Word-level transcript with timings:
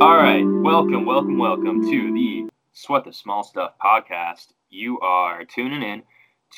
All 0.00 0.16
right, 0.16 0.44
welcome, 0.44 1.04
welcome, 1.04 1.38
welcome 1.38 1.82
to 1.90 2.12
the 2.12 2.48
Sweat 2.72 3.04
the 3.04 3.12
Small 3.12 3.42
Stuff 3.42 3.72
podcast. 3.84 4.52
You 4.70 5.00
are 5.00 5.44
tuning 5.44 5.82
in 5.82 6.04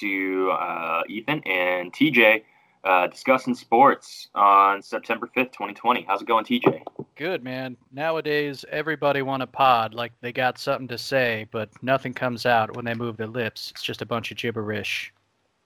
to 0.00 0.50
uh, 0.50 1.00
Ethan 1.08 1.40
and 1.46 1.90
TJ 1.90 2.42
uh, 2.84 3.06
discussing 3.06 3.54
sports 3.54 4.28
on 4.34 4.82
September 4.82 5.26
5th, 5.34 5.52
2020. 5.52 6.04
How's 6.06 6.20
it 6.20 6.28
going, 6.28 6.44
TJ? 6.44 6.82
Good, 7.16 7.42
man. 7.42 7.78
Nowadays, 7.90 8.66
everybody 8.70 9.22
want 9.22 9.42
a 9.42 9.46
pod 9.46 9.94
like 9.94 10.12
they 10.20 10.32
got 10.32 10.58
something 10.58 10.88
to 10.88 10.98
say, 10.98 11.46
but 11.50 11.70
nothing 11.82 12.12
comes 12.12 12.44
out 12.44 12.76
when 12.76 12.84
they 12.84 12.92
move 12.92 13.16
their 13.16 13.26
lips. 13.26 13.70
It's 13.70 13.82
just 13.82 14.02
a 14.02 14.06
bunch 14.06 14.30
of 14.30 14.36
gibberish. 14.36 15.14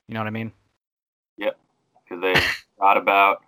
You 0.06 0.15
know 0.15 0.20
what 0.20 0.29
I 0.29 0.30
mean? 0.30 0.52
Yep, 1.38 1.59
because 2.05 2.23
they 2.23 2.41
forgot 2.77 2.98
about 2.98 3.43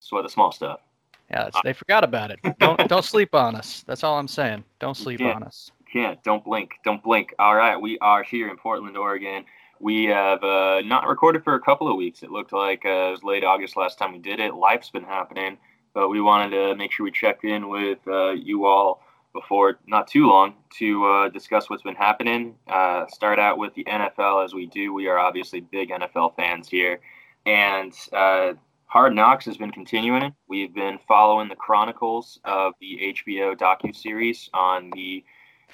Sweat 0.00 0.24
the 0.24 0.30
Small 0.30 0.52
Stuff. 0.52 0.80
Yeah, 1.30 1.50
they 1.64 1.72
forgot 1.72 2.04
about 2.04 2.30
it. 2.30 2.38
Don't 2.58 2.88
don't 2.88 3.04
sleep 3.04 3.34
on 3.34 3.56
us. 3.56 3.84
That's 3.86 4.04
all 4.04 4.18
I'm 4.18 4.28
saying. 4.28 4.64
Don't 4.78 4.96
sleep 4.96 5.20
on 5.20 5.42
us. 5.42 5.72
Can't. 5.92 6.22
Don't 6.22 6.44
blink. 6.44 6.72
Don't 6.84 7.02
blink. 7.02 7.34
All 7.38 7.56
right, 7.56 7.80
we 7.80 7.98
are 7.98 8.22
here 8.22 8.48
in 8.48 8.56
Portland, 8.56 8.96
Oregon. 8.96 9.44
We 9.78 10.04
have 10.04 10.42
uh, 10.42 10.80
not 10.82 11.06
recorded 11.06 11.44
for 11.44 11.54
a 11.54 11.60
couple 11.60 11.88
of 11.90 11.96
weeks. 11.96 12.22
It 12.22 12.30
looked 12.30 12.52
like 12.52 12.84
uh, 12.84 12.88
it 12.88 13.10
was 13.10 13.22
late 13.22 13.44
August 13.44 13.76
last 13.76 13.98
time 13.98 14.12
we 14.12 14.18
did 14.18 14.40
it. 14.40 14.54
Life's 14.54 14.90
been 14.90 15.04
happening, 15.04 15.58
but 15.94 16.08
we 16.08 16.20
wanted 16.20 16.50
to 16.50 16.74
make 16.76 16.92
sure 16.92 17.04
we 17.04 17.10
checked 17.10 17.44
in 17.44 17.68
with 17.68 17.98
uh, 18.06 18.30
you 18.30 18.66
all 18.66 19.02
before 19.32 19.78
not 19.86 20.08
too 20.08 20.26
long 20.26 20.54
to 20.78 21.04
uh, 21.04 21.28
discuss 21.28 21.68
what's 21.68 21.82
been 21.82 21.94
happening. 21.94 22.54
Uh, 22.68 23.06
start 23.08 23.38
out 23.38 23.58
with 23.58 23.74
the 23.74 23.84
NFL 23.84 24.44
as 24.44 24.54
we 24.54 24.66
do. 24.66 24.94
We 24.94 25.08
are 25.08 25.18
obviously 25.18 25.60
big 25.60 25.90
NFL 25.90 26.36
fans 26.36 26.68
here, 26.68 27.00
and 27.44 27.92
uh, 28.12 28.54
Hard 28.88 29.16
Knocks 29.16 29.44
has 29.46 29.56
been 29.56 29.72
continuing. 29.72 30.32
We've 30.46 30.72
been 30.72 30.98
following 31.08 31.48
the 31.48 31.56
chronicles 31.56 32.38
of 32.44 32.74
the 32.80 33.14
HBO 33.16 33.56
docu 33.56 33.94
series 33.94 34.48
on 34.54 34.90
the 34.90 35.24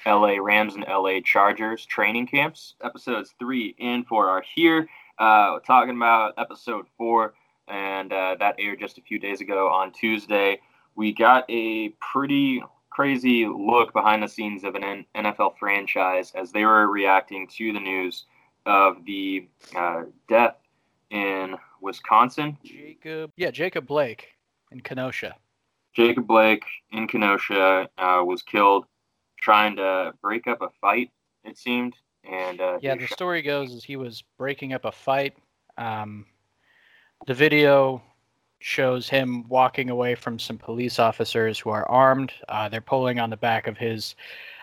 LA 0.06 0.36
Rams 0.40 0.74
and 0.74 0.86
LA 0.88 1.20
Chargers 1.22 1.84
training 1.84 2.26
camps. 2.26 2.74
Episodes 2.82 3.34
three 3.38 3.76
and 3.78 4.06
four 4.06 4.28
are 4.30 4.42
here. 4.54 4.88
Uh, 5.18 5.58
talking 5.60 5.94
about 5.94 6.32
episode 6.38 6.86
four, 6.96 7.34
and 7.68 8.14
uh, 8.14 8.34
that 8.40 8.56
aired 8.58 8.80
just 8.80 8.96
a 8.96 9.02
few 9.02 9.18
days 9.18 9.42
ago 9.42 9.68
on 9.68 9.92
Tuesday. 9.92 10.58
We 10.96 11.12
got 11.12 11.44
a 11.50 11.90
pretty 12.00 12.62
crazy 12.88 13.46
look 13.46 13.92
behind 13.92 14.22
the 14.22 14.28
scenes 14.28 14.64
of 14.64 14.74
an 14.74 15.04
NFL 15.14 15.58
franchise 15.58 16.32
as 16.34 16.50
they 16.50 16.64
were 16.64 16.88
reacting 16.88 17.46
to 17.58 17.74
the 17.74 17.80
news 17.80 18.24
of 18.64 19.04
the 19.04 19.48
uh, 19.76 20.04
death 20.28 20.56
in 21.10 21.56
Wisconsin. 21.82 22.56
Jacob, 22.64 23.30
yeah, 23.36 23.50
Jacob 23.50 23.86
Blake 23.86 24.28
in 24.70 24.80
Kenosha. 24.80 25.34
Jacob 25.94 26.26
Blake 26.26 26.64
in 26.92 27.06
Kenosha 27.06 27.88
uh, 27.98 28.22
was 28.24 28.42
killed 28.42 28.86
trying 29.38 29.76
to 29.76 30.14
break 30.22 30.46
up 30.46 30.62
a 30.62 30.68
fight. 30.80 31.10
It 31.44 31.58
seemed, 31.58 31.94
and 32.24 32.60
uh, 32.60 32.78
yeah, 32.80 32.94
the 32.94 33.08
story 33.08 33.42
goes 33.42 33.72
is 33.72 33.84
he 33.84 33.96
was 33.96 34.22
breaking 34.38 34.72
up 34.72 34.84
a 34.84 34.92
fight. 34.92 35.36
Um, 35.76 36.26
the 37.26 37.34
video 37.34 38.02
shows 38.60 39.08
him 39.08 39.48
walking 39.48 39.90
away 39.90 40.14
from 40.14 40.38
some 40.38 40.56
police 40.56 40.98
officers 40.98 41.58
who 41.58 41.70
are 41.70 41.88
armed. 41.90 42.32
Uh, 42.48 42.68
they're 42.68 42.80
pulling 42.80 43.18
on 43.18 43.28
the 43.28 43.36
back 43.36 43.66
of 43.66 43.76
his 43.76 44.14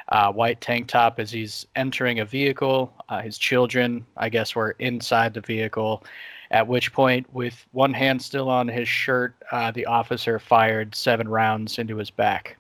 uh, 0.09 0.31
white 0.31 0.61
tank 0.61 0.87
top 0.87 1.19
as 1.19 1.31
he's 1.31 1.67
entering 1.75 2.19
a 2.19 2.25
vehicle. 2.25 2.93
Uh, 3.09 3.21
his 3.21 3.37
children, 3.37 4.05
I 4.17 4.29
guess, 4.29 4.55
were 4.55 4.71
inside 4.79 5.33
the 5.33 5.41
vehicle. 5.41 6.03
At 6.52 6.67
which 6.67 6.92
point, 6.92 7.31
with 7.33 7.67
one 7.72 7.94
hand 7.94 8.22
still 8.22 8.50
on 8.50 8.67
his 8.67 8.88
shirt, 8.88 9.36
uh, 9.52 9.69
the 9.72 9.86
officer 9.86 10.39
fired 10.39 10.95
seven 10.95 11.28
rounds 11.28 11.78
into 11.78 11.97
his 11.97 12.09
back. 12.09 12.58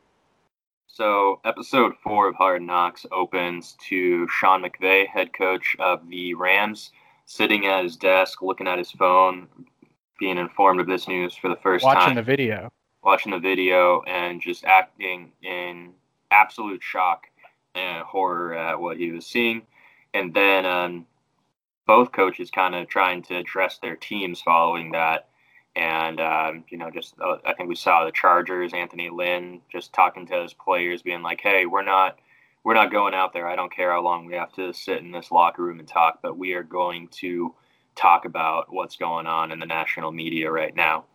So, 0.85 1.39
episode 1.45 1.93
four 2.03 2.27
of 2.27 2.35
Hard 2.35 2.61
Knocks 2.61 3.05
opens 3.11 3.77
to 3.87 4.27
Sean 4.27 4.63
McVay, 4.63 5.07
head 5.07 5.33
coach 5.33 5.75
of 5.79 6.07
the 6.09 6.33
Rams, 6.33 6.91
sitting 7.25 7.65
at 7.65 7.83
his 7.83 7.95
desk, 7.95 8.41
looking 8.41 8.67
at 8.67 8.77
his 8.77 8.91
phone, 8.91 9.47
being 10.19 10.37
informed 10.37 10.79
of 10.79 10.87
this 10.87 11.07
news 11.07 11.33
for 11.35 11.49
the 11.49 11.55
first 11.55 11.83
Watching 11.83 11.99
time. 11.99 12.03
Watching 12.03 12.15
the 12.15 12.21
video. 12.23 12.71
Watching 13.01 13.31
the 13.31 13.39
video 13.39 14.01
and 14.03 14.41
just 14.41 14.65
acting 14.65 15.31
in 15.41 15.93
absolute 16.31 16.83
shock 16.83 17.27
and 17.75 18.03
horror 18.03 18.53
at 18.53 18.79
what 18.79 18.97
he 18.97 19.11
was 19.11 19.25
seeing. 19.25 19.61
And 20.13 20.33
then 20.33 20.65
um, 20.65 21.05
both 21.89 22.11
coaches 22.11 22.51
kind 22.51 22.75
of 22.75 22.87
trying 22.87 23.23
to 23.23 23.35
address 23.35 23.79
their 23.79 23.95
teams 23.95 24.39
following 24.41 24.91
that. 24.91 25.27
And, 25.75 26.21
um, 26.21 26.63
you 26.69 26.77
know, 26.77 26.91
just 26.91 27.15
uh, 27.19 27.37
I 27.43 27.53
think 27.55 27.67
we 27.67 27.73
saw 27.73 28.05
the 28.05 28.11
Chargers, 28.11 28.73
Anthony 28.75 29.09
Lynn, 29.09 29.61
just 29.71 29.91
talking 29.91 30.27
to 30.27 30.43
his 30.43 30.53
players, 30.53 31.01
being 31.01 31.23
like, 31.23 31.41
hey, 31.41 31.65
we're 31.65 31.81
not. 31.81 32.19
We're 32.63 32.75
not 32.75 32.91
going 32.91 33.15
out 33.15 33.33
there. 33.33 33.47
I 33.47 33.55
don't 33.55 33.73
care 33.73 33.91
how 33.91 34.03
long 34.03 34.27
we 34.27 34.35
have 34.35 34.51
to 34.53 34.71
sit 34.71 34.99
in 34.99 35.11
this 35.11 35.31
locker 35.31 35.63
room 35.63 35.79
and 35.79 35.87
talk, 35.87 36.19
but 36.21 36.37
we 36.37 36.53
are 36.53 36.61
going 36.61 37.07
to 37.21 37.55
talk 37.95 38.25
about 38.25 38.67
what's 38.69 38.97
going 38.97 39.25
on 39.25 39.51
in 39.51 39.59
the 39.59 39.65
national 39.65 40.11
media 40.11 40.51
right 40.51 40.75
now. 40.75 41.05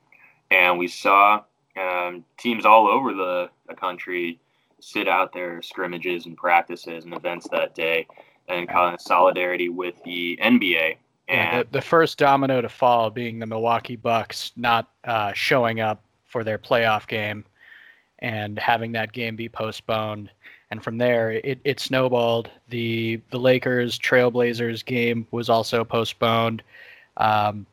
And 0.51 0.79
we 0.79 0.89
saw 0.89 1.43
um, 1.77 2.25
teams 2.39 2.65
all 2.65 2.89
over 2.89 3.13
the, 3.13 3.51
the 3.69 3.75
country 3.75 4.41
sit 4.81 5.07
out 5.07 5.35
their 5.35 5.61
scrimmages 5.61 6.25
and 6.25 6.37
practices 6.37 7.05
and 7.05 7.15
events 7.15 7.47
that 7.53 7.75
day 7.75 8.07
and 8.49 8.69
kind 8.69 8.95
of 8.95 9.01
solidarity 9.01 9.69
with 9.69 10.03
the 10.05 10.39
NBA. 10.43 10.97
And 11.29 11.39
yeah, 11.39 11.63
the, 11.63 11.69
the, 11.73 11.81
first 11.81 12.19
domino 12.19 12.61
to 12.61 12.69
fall 12.69 13.11
being 13.11 13.39
the 13.39 13.47
Milwaukee 13.47 13.97
Bucks 13.97 14.53
not 14.57 14.91
uh, 15.05 15.33
showing 15.33 15.81
up 15.81 16.03
for 16.27 16.45
their 16.45 16.59
playoff 16.59 17.07
game 17.07 17.45
and 18.19 18.59
having 18.59 18.93
that 18.93 19.13
game 19.13 19.37
be 19.37 19.49
postponed. 19.49 20.31
And 20.71 20.83
from 20.83 20.99
there, 20.99 21.31
it, 21.31 21.61
it 21.65 21.81
snowballed. 21.81 22.51
The 22.69 23.21
the 23.31 23.39
Lakers 23.39 23.99
Trailblazers 23.99 24.85
game 24.85 25.27
was 25.31 25.49
also 25.49 25.85
postponed, 25.85 26.63
um, 27.17 27.67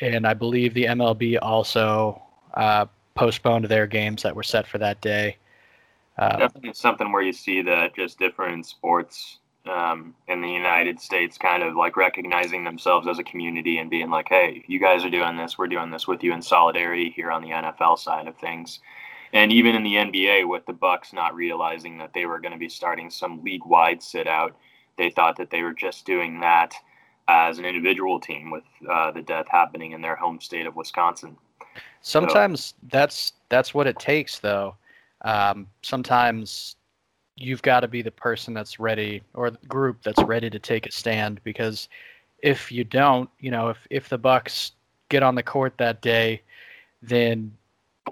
and 0.00 0.26
I 0.26 0.34
believe 0.34 0.74
the 0.74 0.84
MLB 0.84 1.38
also 1.40 2.20
uh, 2.54 2.86
postponed 3.14 3.64
their 3.64 3.86
games 3.86 4.22
that 4.22 4.36
were 4.36 4.42
set 4.42 4.66
for 4.66 4.78
that 4.78 5.00
day. 5.00 5.36
Uh, 6.18 6.36
Definitely 6.36 6.74
something 6.74 7.10
where 7.12 7.22
you 7.22 7.32
see 7.32 7.62
that 7.62 7.94
just 7.94 8.18
different 8.18 8.66
sports 8.66 9.38
um, 9.68 10.14
in 10.26 10.40
the 10.40 10.50
United 10.50 11.00
States 11.00 11.38
kind 11.38 11.62
of 11.62 11.76
like 11.76 11.96
recognizing 11.96 12.64
themselves 12.64 13.06
as 13.06 13.18
a 13.18 13.24
community 13.24 13.78
and 13.78 13.90
being 13.90 14.10
like, 14.10 14.28
hey, 14.28 14.64
you 14.66 14.78
guys 14.78 15.04
are 15.04 15.10
doing 15.10 15.36
this, 15.36 15.58
we're 15.58 15.66
doing 15.66 15.90
this 15.90 16.06
with 16.06 16.22
you 16.22 16.32
in 16.32 16.42
solidarity 16.42 17.10
here 17.10 17.30
on 17.30 17.42
the 17.42 17.50
NFL 17.50 17.98
side 17.98 18.26
of 18.26 18.36
things. 18.36 18.80
And 19.32 19.52
even 19.52 19.74
in 19.74 19.82
the 19.82 19.94
NBA, 19.94 20.48
with 20.48 20.64
the 20.66 20.72
Bucks 20.72 21.12
not 21.12 21.34
realizing 21.34 21.98
that 21.98 22.14
they 22.14 22.24
were 22.26 22.40
going 22.40 22.52
to 22.52 22.58
be 22.58 22.68
starting 22.68 23.10
some 23.10 23.42
league-wide 23.42 24.02
sit-out, 24.02 24.56
they 24.96 25.10
thought 25.10 25.36
that 25.36 25.50
they 25.50 25.62
were 25.62 25.74
just 25.74 26.06
doing 26.06 26.40
that 26.40 26.74
as 27.28 27.58
an 27.58 27.66
individual 27.66 28.18
team 28.18 28.50
with 28.50 28.64
uh, 28.90 29.10
the 29.10 29.20
death 29.20 29.46
happening 29.48 29.92
in 29.92 30.00
their 30.00 30.16
home 30.16 30.40
state 30.40 30.66
of 30.66 30.76
Wisconsin. 30.76 31.36
Sometimes 32.00 32.64
so, 32.64 32.74
that's 32.90 33.32
that's 33.50 33.74
what 33.74 33.86
it 33.86 33.98
takes, 33.98 34.38
though. 34.38 34.76
Um, 35.22 35.66
sometimes 35.82 36.76
you've 37.38 37.62
got 37.62 37.80
to 37.80 37.88
be 37.88 38.02
the 38.02 38.10
person 38.10 38.52
that's 38.52 38.80
ready 38.80 39.22
or 39.34 39.50
the 39.50 39.66
group 39.66 40.02
that's 40.02 40.22
ready 40.24 40.50
to 40.50 40.58
take 40.58 40.86
a 40.86 40.92
stand 40.92 41.40
because 41.44 41.88
if 42.42 42.70
you 42.70 42.84
don't, 42.84 43.30
you 43.40 43.50
know, 43.50 43.68
if 43.68 43.78
if 43.90 44.08
the 44.08 44.18
Bucks 44.18 44.72
get 45.08 45.22
on 45.22 45.34
the 45.34 45.42
court 45.42 45.74
that 45.78 46.02
day, 46.02 46.42
then 47.02 47.52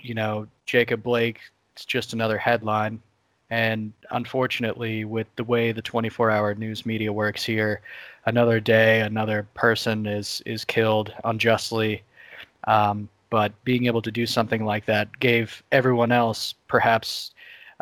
you 0.00 0.14
know 0.14 0.46
Jacob 0.64 1.02
Blake 1.02 1.40
it's 1.76 1.84
just 1.84 2.14
another 2.14 2.38
headline. 2.38 3.02
And 3.50 3.92
unfortunately, 4.10 5.04
with 5.04 5.26
the 5.36 5.44
way 5.44 5.70
the 5.70 5.82
24-hour 5.82 6.54
news 6.54 6.86
media 6.86 7.12
works 7.12 7.44
here, 7.44 7.82
another 8.24 8.60
day, 8.60 9.02
another 9.02 9.46
person 9.54 10.06
is 10.06 10.42
is 10.46 10.64
killed 10.64 11.12
unjustly. 11.24 12.02
Um, 12.66 13.08
but 13.28 13.52
being 13.64 13.86
able 13.86 14.00
to 14.02 14.10
do 14.10 14.24
something 14.24 14.64
like 14.64 14.86
that 14.86 15.20
gave 15.20 15.62
everyone 15.70 16.12
else 16.12 16.54
perhaps 16.66 17.32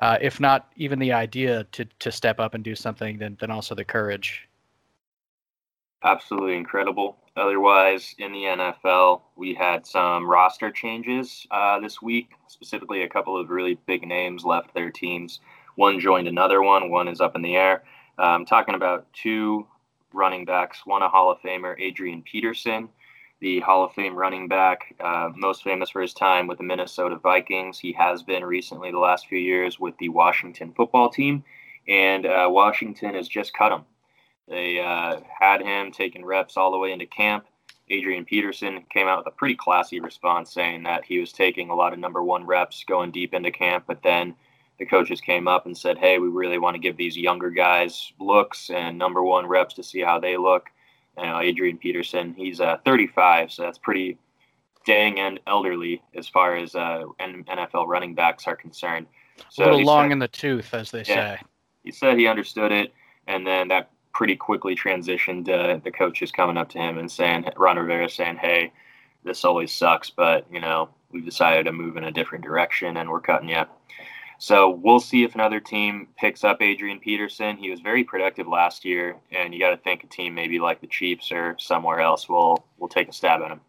uh, 0.02 0.18
if 0.20 0.40
not 0.40 0.72
even 0.76 0.98
the 0.98 1.12
idea 1.12 1.64
to 1.72 1.84
to 2.00 2.10
step 2.10 2.40
up 2.40 2.54
and 2.54 2.64
do 2.64 2.74
something, 2.74 3.18
then 3.18 3.36
then 3.40 3.50
also 3.50 3.74
the 3.74 3.84
courage. 3.84 4.48
Absolutely 6.02 6.56
incredible. 6.56 7.16
Otherwise, 7.36 8.14
in 8.18 8.32
the 8.32 8.44
NFL, 8.44 9.22
we 9.36 9.54
had 9.54 9.86
some 9.86 10.28
roster 10.28 10.70
changes 10.70 11.46
uh, 11.50 11.80
this 11.80 12.00
week. 12.02 12.30
Specifically, 12.46 13.02
a 13.02 13.08
couple 13.08 13.40
of 13.40 13.50
really 13.50 13.78
big 13.86 14.06
names 14.06 14.44
left 14.44 14.74
their 14.74 14.90
teams. 14.90 15.40
One 15.76 15.98
joined 15.98 16.28
another 16.28 16.62
one. 16.62 16.90
One 16.90 17.08
is 17.08 17.20
up 17.20 17.34
in 17.34 17.42
the 17.42 17.56
air. 17.56 17.82
I'm 18.18 18.42
um, 18.42 18.44
talking 18.44 18.76
about 18.76 19.12
two 19.12 19.66
running 20.12 20.44
backs. 20.44 20.86
One 20.86 21.02
a 21.02 21.08
Hall 21.08 21.32
of 21.32 21.38
Famer, 21.40 21.74
Adrian 21.80 22.22
Peterson, 22.22 22.88
the 23.40 23.60
Hall 23.60 23.84
of 23.84 23.92
Fame 23.92 24.14
running 24.14 24.48
back, 24.48 24.94
uh, 25.00 25.30
most 25.34 25.62
famous 25.62 25.90
for 25.90 26.00
his 26.00 26.14
time 26.14 26.46
with 26.46 26.58
the 26.58 26.64
Minnesota 26.64 27.16
Vikings. 27.16 27.78
He 27.78 27.92
has 27.92 28.22
been 28.22 28.44
recently, 28.44 28.90
the 28.90 28.98
last 28.98 29.26
few 29.26 29.38
years, 29.38 29.78
with 29.78 29.96
the 29.98 30.08
Washington 30.08 30.72
football 30.76 31.10
team, 31.10 31.44
and 31.88 32.26
uh, 32.26 32.48
Washington 32.50 33.14
has 33.14 33.28
just 33.28 33.52
cut 33.52 33.72
him. 33.72 33.84
They 34.48 34.80
uh, 34.80 35.20
had 35.40 35.62
him 35.62 35.90
taking 35.90 36.24
reps 36.24 36.56
all 36.56 36.70
the 36.70 36.78
way 36.78 36.92
into 36.92 37.06
camp. 37.06 37.46
Adrian 37.90 38.24
Peterson 38.24 38.84
came 38.90 39.06
out 39.06 39.18
with 39.18 39.26
a 39.26 39.36
pretty 39.36 39.56
classy 39.56 40.00
response 40.00 40.52
saying 40.52 40.84
that 40.84 41.04
he 41.04 41.18
was 41.18 41.32
taking 41.32 41.70
a 41.70 41.74
lot 41.74 41.92
of 41.92 41.98
number 41.98 42.22
one 42.22 42.46
reps 42.46 42.84
going 42.84 43.10
deep 43.10 43.34
into 43.34 43.50
camp, 43.50 43.84
but 43.86 44.02
then 44.02 44.34
the 44.78 44.86
coaches 44.86 45.20
came 45.20 45.46
up 45.46 45.66
and 45.66 45.76
said, 45.76 45.98
"Hey, 45.98 46.18
we 46.18 46.28
really 46.28 46.58
want 46.58 46.74
to 46.74 46.80
give 46.80 46.96
these 46.96 47.16
younger 47.16 47.50
guys 47.50 48.12
looks 48.18 48.70
and 48.70 48.98
number 48.98 49.22
one 49.22 49.46
reps 49.46 49.74
to 49.74 49.82
see 49.82 50.00
how 50.00 50.18
they 50.18 50.36
look." 50.36 50.70
You 51.18 51.26
know, 51.26 51.40
Adrian 51.40 51.78
Peterson, 51.78 52.34
he's 52.34 52.60
uh, 52.60 52.78
35, 52.84 53.52
so 53.52 53.62
that's 53.62 53.78
pretty 53.78 54.18
dang 54.84 55.18
and 55.18 55.40
elderly 55.46 56.02
as 56.14 56.28
far 56.28 56.56
as 56.56 56.74
uh, 56.74 57.04
NFL 57.20 57.86
running 57.86 58.14
backs 58.14 58.46
are 58.46 58.56
concerned. 58.56 59.06
So 59.48 59.64
a 59.64 59.66
little 59.66 59.84
long 59.84 60.06
said, 60.06 60.12
in 60.12 60.18
the 60.18 60.28
tooth, 60.28 60.74
as 60.74 60.90
they 60.90 61.00
yeah, 61.00 61.36
say. 61.36 61.42
He 61.84 61.90
said 61.90 62.18
he 62.18 62.26
understood 62.26 62.72
it, 62.72 62.92
and 63.26 63.46
then 63.46 63.68
that 63.68 63.90
pretty 64.12 64.36
quickly 64.36 64.76
transitioned 64.76 65.46
to 65.46 65.80
the 65.82 65.90
coaches 65.90 66.30
coming 66.30 66.56
up 66.56 66.68
to 66.70 66.78
him 66.78 66.98
and 66.98 67.10
saying, 67.10 67.48
Ron 67.56 67.78
Rivera 67.78 68.08
saying, 68.08 68.36
"Hey, 68.36 68.72
this 69.24 69.44
always 69.44 69.72
sucks, 69.72 70.10
but 70.10 70.46
you 70.52 70.60
know 70.60 70.88
we've 71.10 71.24
decided 71.24 71.64
to 71.64 71.72
move 71.72 71.96
in 71.96 72.04
a 72.04 72.12
different 72.12 72.44
direction, 72.44 72.96
and 72.96 73.10
we're 73.10 73.20
cutting 73.20 73.48
you." 73.48 73.64
So 74.44 74.68
we'll 74.68 75.00
see 75.00 75.24
if 75.24 75.34
another 75.34 75.58
team 75.58 76.06
picks 76.18 76.44
up 76.44 76.60
Adrian 76.60 77.00
Peterson. 77.00 77.56
He 77.56 77.70
was 77.70 77.80
very 77.80 78.04
productive 78.04 78.46
last 78.46 78.84
year, 78.84 79.16
and 79.32 79.54
you 79.54 79.58
got 79.58 79.70
to 79.70 79.78
think 79.78 80.04
a 80.04 80.06
team 80.06 80.34
maybe 80.34 80.58
like 80.58 80.82
the 80.82 80.86
Chiefs 80.86 81.32
or 81.32 81.56
somewhere 81.58 82.00
else 82.00 82.28
will 82.28 82.62
will 82.76 82.88
take 82.88 83.08
a 83.08 83.12
stab 83.14 83.40
at 83.40 83.50
him. 83.50 83.62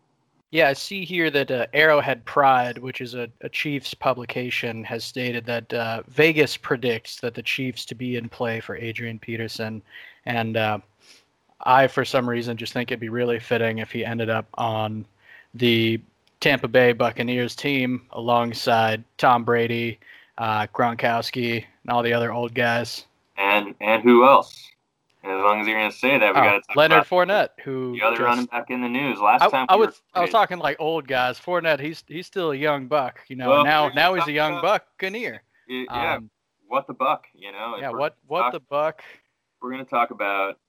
Yeah, 0.51 0.67
I 0.67 0.73
see 0.73 1.05
here 1.05 1.29
that 1.29 1.49
uh, 1.49 1.67
Arrowhead 1.73 2.25
Pride, 2.25 2.77
which 2.77 2.99
is 2.99 3.13
a, 3.13 3.29
a, 3.39 3.47
Chiefs 3.47 3.93
publication, 3.93 4.83
has 4.83 5.05
stated 5.05 5.45
that 5.45 5.73
uh, 5.73 6.03
Vegas 6.09 6.57
predicts 6.57 7.21
that 7.21 7.35
the 7.35 7.43
Chiefs 7.43 7.85
to 7.85 7.95
be 7.95 8.17
in 8.17 8.27
play 8.27 8.59
for 8.59 8.75
Adrian 8.75 9.17
Peterson, 9.17 9.81
and 10.25 10.57
uh, 10.57 10.79
I, 11.61 11.87
for 11.87 12.03
some 12.03 12.29
reason, 12.29 12.57
just 12.57 12.73
think 12.73 12.91
it'd 12.91 12.99
be 12.99 13.07
really 13.07 13.39
fitting 13.39 13.77
if 13.77 13.93
he 13.93 14.03
ended 14.03 14.29
up 14.29 14.49
on 14.55 15.05
the 15.53 16.01
Tampa 16.41 16.67
Bay 16.67 16.91
Buccaneers 16.91 17.55
team 17.55 18.01
alongside 18.11 19.05
Tom 19.17 19.45
Brady, 19.45 19.99
uh, 20.37 20.67
Gronkowski, 20.67 21.65
and 21.83 21.91
all 21.91 22.03
the 22.03 22.13
other 22.13 22.31
old 22.31 22.53
guys. 22.53 23.05
And 23.37 23.75
and 23.81 24.03
who 24.03 24.25
else? 24.25 24.69
As 25.23 25.41
long 25.41 25.59
as 25.59 25.67
you're 25.67 25.79
going 25.79 25.89
to 25.89 25.97
say 25.97 26.19
that, 26.19 26.35
we 26.35 26.39
oh, 26.39 26.43
got 26.43 26.51
to 26.51 26.61
talk 26.61 26.75
Leonard 26.75 26.97
about 26.99 27.07
Fournette, 27.07 27.49
who 27.63 27.93
the 27.93 28.03
other 28.03 28.17
just, 28.17 28.25
running 28.25 28.45
back 28.45 28.69
in 28.69 28.81
the 28.81 28.87
news 28.87 29.19
last 29.19 29.41
I, 29.41 29.49
time. 29.49 29.65
I 29.69 29.75
was 29.75 30.01
I 30.13 30.21
was 30.21 30.29
talking 30.29 30.59
like 30.59 30.77
old 30.79 31.07
guys. 31.07 31.39
Fournette, 31.39 31.79
he's 31.79 32.03
he's 32.07 32.27
still 32.27 32.51
a 32.51 32.55
young 32.55 32.87
buck, 32.87 33.21
you 33.27 33.35
know. 33.35 33.49
Well, 33.49 33.63
now 33.63 33.89
now 33.89 34.13
he's 34.13 34.27
a 34.27 34.31
young 34.31 34.59
about, 34.59 34.83
buccaneer. 34.99 35.41
Yeah, 35.67 36.15
um, 36.15 36.29
what 36.67 36.85
the 36.85 36.93
buck, 36.93 37.25
you 37.33 37.51
know? 37.51 37.77
Yeah, 37.79 37.89
what 37.89 38.17
what 38.27 38.43
talk, 38.43 38.53
the 38.53 38.59
buck? 38.59 39.03
We're 39.61 39.71
going 39.71 39.83
to 39.83 39.89
talk 39.89 40.11
about, 40.11 40.59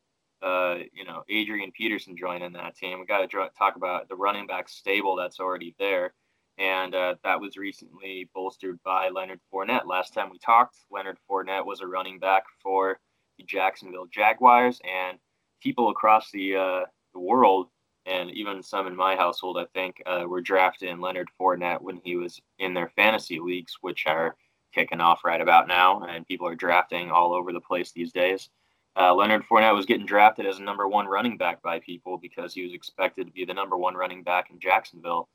uh, 0.43 0.79
you 0.93 1.05
know, 1.05 1.25
Adrian 1.29 1.71
Peterson 1.73 2.17
joining 2.17 2.53
that 2.53 2.77
team. 2.77 2.99
We 2.99 3.07
got 3.07 3.29
to 3.29 3.51
talk 3.59 3.77
about 3.77 4.09
the 4.09 4.17
running 4.17 4.47
back 4.47 4.69
stable 4.69 5.17
that's 5.17 5.39
already 5.39 5.75
there, 5.79 6.15
and 6.59 6.95
uh, 6.95 7.15
that 7.23 7.41
was 7.41 7.57
recently 7.57 8.29
bolstered 8.35 8.83
by 8.83 9.09
Leonard 9.09 9.41
Fournette. 9.53 9.87
Last 9.87 10.15
time 10.15 10.31
we 10.31 10.39
talked, 10.39 10.77
Leonard 10.91 11.19
Fournette 11.29 11.67
was 11.67 11.81
a 11.81 11.87
running 11.87 12.19
back 12.19 12.45
for 12.63 12.99
the 13.39 13.45
Jacksonville 13.45 14.07
Jaguars, 14.07 14.81
and 14.85 15.19
people 15.61 15.91
across 15.91 16.31
the 16.31 16.57
uh, 16.57 16.81
the 17.13 17.21
world, 17.21 17.69
and 18.07 18.31
even 18.31 18.63
some 18.63 18.87
in 18.87 18.97
my 18.97 19.17
household, 19.17 19.59
I 19.59 19.67
think, 19.75 20.03
uh, 20.07 20.25
were 20.27 20.41
drafting 20.41 21.01
Leonard 21.01 21.29
Fournette 21.39 21.83
when 21.83 22.01
he 22.05 22.17
was 22.17 22.41
in 22.59 22.75
their 22.75 22.89
fantasy 22.97 23.39
leagues, 23.39 23.77
which 23.81 24.07
are 24.07 24.37
kicking 24.75 25.01
off 25.01 25.25
right 25.25 25.41
about 25.41 25.69
now, 25.69 26.03
and 26.05 26.27
people 26.27 26.47
are 26.47 26.55
drafting 26.55 27.11
all 27.11 27.35
over 27.35 27.53
the 27.53 27.61
place 27.61 27.93
these 27.93 28.13
days. 28.13 28.51
Uh, 28.99 29.15
Leonard 29.15 29.45
Fournette 29.45 29.75
was 29.75 29.85
getting 29.85 30.07
drafted 30.07 30.47
as 30.47 30.59
a 30.59 30.63
number 30.63 30.89
one 30.89 31.07
running 31.07 31.37
back 31.37 31.61
by 31.61 31.79
people 31.81 32.17
because 32.17 32.55
he 32.55 32.63
was 32.63 32.73
expected 32.73 33.27
to 33.27 33.33
be 33.33 33.45
the 33.45 33.53
number 33.53 33.77
one 33.77 33.95
running 33.95 34.23
back 34.23 34.51
in 34.51 34.59
Jacksonville. 34.59 35.29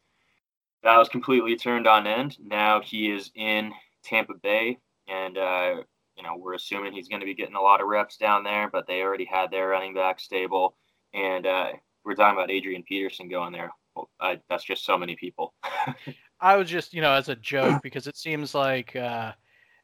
That 0.83 0.97
was 0.97 1.09
completely 1.09 1.55
turned 1.55 1.87
on 1.87 2.07
end. 2.07 2.37
Now 2.43 2.81
he 2.81 3.11
is 3.11 3.31
in 3.35 3.71
Tampa 4.03 4.33
Bay, 4.41 4.79
and 5.07 5.37
uh, 5.37 5.75
you 6.21 6.23
know, 6.23 6.35
we're 6.37 6.53
assuming 6.53 6.93
he's 6.93 7.07
going 7.07 7.19
to 7.19 7.25
be 7.25 7.33
getting 7.33 7.55
a 7.55 7.61
lot 7.61 7.81
of 7.81 7.87
reps 7.87 8.17
down 8.17 8.43
there, 8.43 8.69
but 8.71 8.87
they 8.87 9.01
already 9.01 9.25
had 9.25 9.49
their 9.51 9.69
running 9.69 9.93
back 9.93 10.19
stable. 10.19 10.75
And 11.13 11.45
uh, 11.45 11.69
we're 12.05 12.15
talking 12.15 12.37
about 12.37 12.51
Adrian 12.51 12.83
Peterson 12.83 13.29
going 13.29 13.51
there. 13.51 13.71
Well, 13.95 14.09
I, 14.19 14.39
that's 14.49 14.63
just 14.63 14.85
so 14.85 14.97
many 14.97 15.15
people. 15.15 15.53
I 16.41 16.55
was 16.57 16.69
just, 16.69 16.93
you 16.93 17.01
know, 17.01 17.11
as 17.11 17.29
a 17.29 17.35
joke, 17.35 17.81
because 17.83 18.07
it 18.07 18.17
seems 18.17 18.55
like 18.55 18.95
uh, 18.95 19.33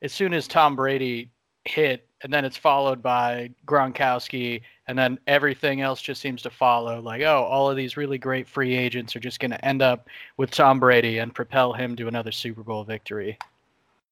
as 0.02 0.14
soon 0.14 0.34
as 0.34 0.48
Tom 0.48 0.76
Brady 0.76 1.32
hit, 1.66 2.08
and 2.24 2.32
then 2.32 2.46
it's 2.46 2.58
followed 2.58 3.02
by 3.02 3.52
Gronkowski, 3.66 4.62
and 4.88 4.98
then 4.98 5.20
everything 5.28 5.82
else 5.82 6.02
just 6.02 6.22
seems 6.22 6.42
to 6.44 6.50
follow. 6.50 7.02
Like, 7.02 7.22
oh, 7.22 7.44
all 7.44 7.70
of 7.70 7.76
these 7.76 7.98
really 7.98 8.18
great 8.18 8.48
free 8.48 8.76
agents 8.76 9.16
are 9.16 9.20
just 9.20 9.40
going 9.40 9.52
to 9.52 9.66
end 9.66 9.82
up 9.82 10.08
with 10.38 10.52
Tom 10.52 10.80
Brady 10.80 11.18
and 11.18 11.34
propel 11.34 11.74
him 11.74 11.96
to 11.98 12.08
another 12.08 12.32
Super 12.32 12.64
Bowl 12.64 12.84
victory. 12.84 13.38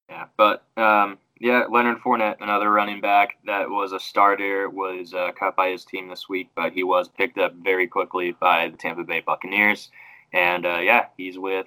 Yeah, 0.09 0.25
but 0.37 0.63
um, 0.77 1.17
yeah, 1.39 1.65
Leonard 1.69 1.99
Fournette, 1.99 2.41
another 2.41 2.71
running 2.71 3.01
back 3.01 3.37
that 3.45 3.69
was 3.69 3.91
a 3.91 3.99
starter, 3.99 4.69
was 4.69 5.13
uh, 5.13 5.31
cut 5.31 5.55
by 5.55 5.69
his 5.69 5.85
team 5.85 6.07
this 6.07 6.29
week, 6.29 6.49
but 6.55 6.73
he 6.73 6.83
was 6.83 7.07
picked 7.07 7.37
up 7.37 7.53
very 7.55 7.87
quickly 7.87 8.31
by 8.39 8.69
the 8.69 8.77
Tampa 8.77 9.03
Bay 9.03 9.21
Buccaneers. 9.25 9.91
And 10.33 10.65
uh, 10.65 10.79
yeah, 10.79 11.07
he's 11.17 11.37
with 11.37 11.65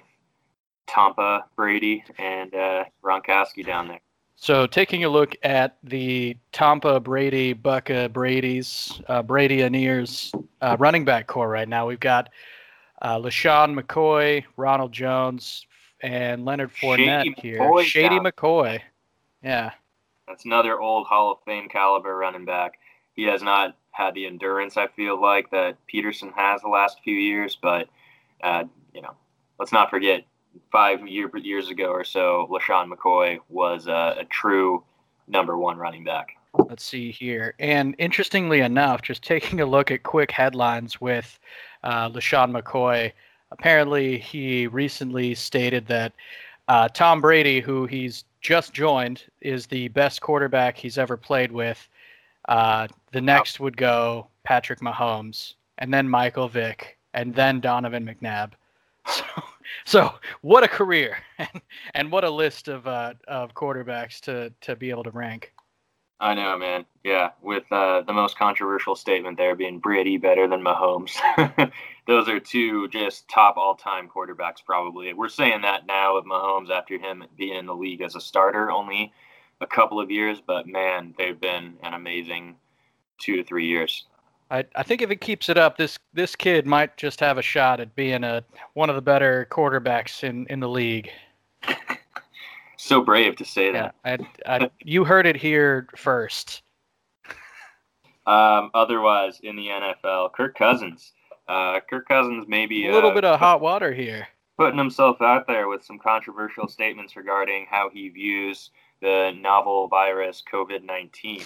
Tampa 0.87 1.45
Brady 1.55 2.03
and 2.17 2.53
uh, 2.53 2.85
Gronkowski 3.03 3.65
down 3.65 3.87
there. 3.87 3.99
So, 4.41 4.65
taking 4.65 5.03
a 5.03 5.09
look 5.09 5.35
at 5.43 5.75
the 5.83 6.37
Tampa 6.53 7.01
Brady 7.01 7.51
Bucca 7.51 8.07
Brady's 8.07 9.01
uh, 9.09 9.21
Brady 9.21 9.61
uh, 9.61 10.77
running 10.79 11.03
back 11.03 11.27
corps 11.27 11.49
right 11.49 11.67
now, 11.67 11.85
we've 11.85 11.99
got 11.99 12.29
uh, 13.01 13.17
LeSean 13.17 13.77
McCoy, 13.77 14.45
Ronald 14.55 14.93
Jones, 14.93 15.67
and 16.01 16.45
Leonard 16.45 16.71
Fournette 16.71 17.25
Shady 17.25 17.35
here. 17.37 17.59
McCoy 17.59 17.83
Shady. 17.83 18.17
McCoy. 18.17 18.79
Yeah. 19.43 19.71
That's 20.25 20.45
another 20.45 20.79
old 20.79 21.07
Hall 21.07 21.33
of 21.33 21.39
Fame 21.43 21.67
caliber 21.67 22.15
running 22.15 22.45
back. 22.45 22.79
He 23.11 23.23
has 23.23 23.43
not 23.43 23.75
had 23.91 24.13
the 24.13 24.25
endurance 24.25 24.77
I 24.77 24.87
feel 24.87 25.21
like 25.21 25.51
that 25.51 25.75
Peterson 25.85 26.31
has 26.37 26.61
the 26.61 26.69
last 26.69 27.01
few 27.03 27.15
years, 27.15 27.57
but 27.61 27.89
uh, 28.41 28.63
you 28.93 29.01
know, 29.01 29.15
let's 29.59 29.73
not 29.73 29.89
forget 29.89 30.23
five 30.71 31.07
year, 31.07 31.29
years 31.37 31.69
ago 31.69 31.87
or 31.87 32.03
so, 32.03 32.47
LeSean 32.51 32.91
McCoy 32.91 33.39
was 33.49 33.87
uh, 33.87 34.15
a 34.17 34.25
true 34.25 34.83
number 35.27 35.57
one 35.57 35.77
running 35.77 36.03
back. 36.03 36.35
Let's 36.53 36.83
see 36.83 37.11
here. 37.11 37.53
And 37.59 37.95
interestingly 37.97 38.59
enough, 38.61 39.01
just 39.01 39.23
taking 39.23 39.61
a 39.61 39.65
look 39.65 39.91
at 39.91 40.03
quick 40.03 40.31
headlines 40.31 40.99
with 40.99 41.39
uh, 41.83 42.09
LeSean 42.09 42.51
McCoy, 42.51 43.11
apparently 43.51 44.17
he 44.17 44.67
recently 44.67 45.35
stated 45.35 45.87
that 45.87 46.13
uh, 46.67 46.87
Tom 46.87 47.19
Brady, 47.19 47.59
who 47.59 47.85
he's 47.85 48.25
just 48.41 48.73
joined, 48.73 49.23
is 49.41 49.65
the 49.65 49.87
best 49.89 50.21
quarterback 50.21 50.77
he's 50.77 50.97
ever 50.97 51.17
played 51.17 51.51
with. 51.51 51.87
Uh, 52.47 52.87
the 53.11 53.21
next 53.21 53.59
wow. 53.59 53.65
would 53.65 53.77
go 53.77 54.27
Patrick 54.43 54.79
Mahomes, 54.79 55.55
and 55.79 55.93
then 55.93 56.07
Michael 56.07 56.47
Vick, 56.47 56.97
and 57.13 57.33
then 57.33 57.59
Donovan 57.59 58.05
McNabb. 58.05 58.51
So, 59.09 59.23
so 59.85 60.13
what 60.41 60.63
a 60.63 60.67
career, 60.67 61.17
and, 61.37 61.61
and 61.93 62.11
what 62.11 62.23
a 62.23 62.29
list 62.29 62.67
of 62.67 62.87
uh, 62.87 63.13
of 63.27 63.53
quarterbacks 63.53 64.19
to 64.21 64.53
to 64.61 64.75
be 64.75 64.89
able 64.89 65.03
to 65.03 65.11
rank. 65.11 65.53
I 66.21 66.33
know, 66.33 66.57
man. 66.57 66.85
Yeah, 67.05 67.29
with 67.41 67.63
uh, 67.71 68.01
the 68.01 68.11
most 68.11 68.37
controversial 68.37 68.95
statement 68.95 69.37
there 69.37 69.55
being 69.55 69.79
Brady 69.79 70.17
better 70.17 70.49
than 70.49 70.61
Mahomes. 70.61 71.15
Those 72.07 72.27
are 72.27 72.41
two 72.41 72.89
just 72.89 73.29
top 73.29 73.55
all-time 73.55 74.09
quarterbacks, 74.13 74.57
probably. 74.65 75.13
We're 75.13 75.29
saying 75.29 75.61
that 75.61 75.85
now 75.85 76.17
of 76.17 76.25
Mahomes 76.25 76.71
after 76.71 76.97
him 76.97 77.23
being 77.37 77.55
in 77.55 77.65
the 77.65 77.75
league 77.75 78.01
as 78.01 78.15
a 78.15 78.21
starter 78.21 78.69
only 78.69 79.13
a 79.61 79.67
couple 79.67 79.99
of 79.99 80.11
years, 80.11 80.41
but 80.45 80.67
man, 80.67 81.13
they've 81.17 81.39
been 81.39 81.75
an 81.83 81.93
amazing 81.93 82.57
two 83.19 83.37
to 83.37 83.43
three 83.43 83.67
years. 83.67 84.05
I, 84.51 84.65
I 84.75 84.83
think 84.83 85.01
if 85.01 85.11
it 85.11 85.21
keeps 85.21 85.49
it 85.49 85.57
up, 85.57 85.77
this 85.77 85.99
this 86.13 86.35
kid 86.35 86.65
might 86.65 86.97
just 86.97 87.19
have 87.19 87.37
a 87.37 87.41
shot 87.41 87.79
at 87.79 87.95
being 87.95 88.23
a 88.23 88.43
one 88.73 88.89
of 88.89 88.95
the 88.95 89.01
better 89.01 89.47
quarterbacks 89.51 90.23
in, 90.23 90.47
in 90.47 90.59
the 90.59 90.69
league 90.69 91.11
so 92.77 93.01
brave 93.01 93.35
to 93.37 93.45
say 93.45 93.71
that. 93.71 93.95
Yeah, 94.05 94.17
I, 94.45 94.55
I, 94.63 94.71
you 94.83 95.03
heard 95.03 95.25
it 95.25 95.35
here 95.35 95.87
first. 95.95 96.63
Um, 98.25 98.69
otherwise, 98.73 99.39
in 99.41 99.55
the 99.55 99.67
NFL, 99.67 100.33
Kirk 100.33 100.57
Cousins. 100.57 101.13
Uh, 101.47 101.79
Kirk 101.89 102.07
Cousins 102.07 102.45
maybe 102.47 102.87
a 102.87 102.91
little 102.91 103.09
uh, 103.09 103.15
bit 103.15 103.25
of 103.25 103.39
hot 103.39 103.59
water 103.59 103.91
here. 103.91 104.27
Putting 104.57 104.77
himself 104.77 105.21
out 105.21 105.47
there 105.47 105.67
with 105.67 105.83
some 105.83 105.97
controversial 105.97 106.67
statements 106.67 107.15
regarding 107.15 107.65
how 107.69 107.89
he 107.89 108.09
views 108.09 108.69
the 109.01 109.31
novel 109.39 109.87
virus 109.87 110.43
COVID 110.51 110.83
19. 110.83 111.41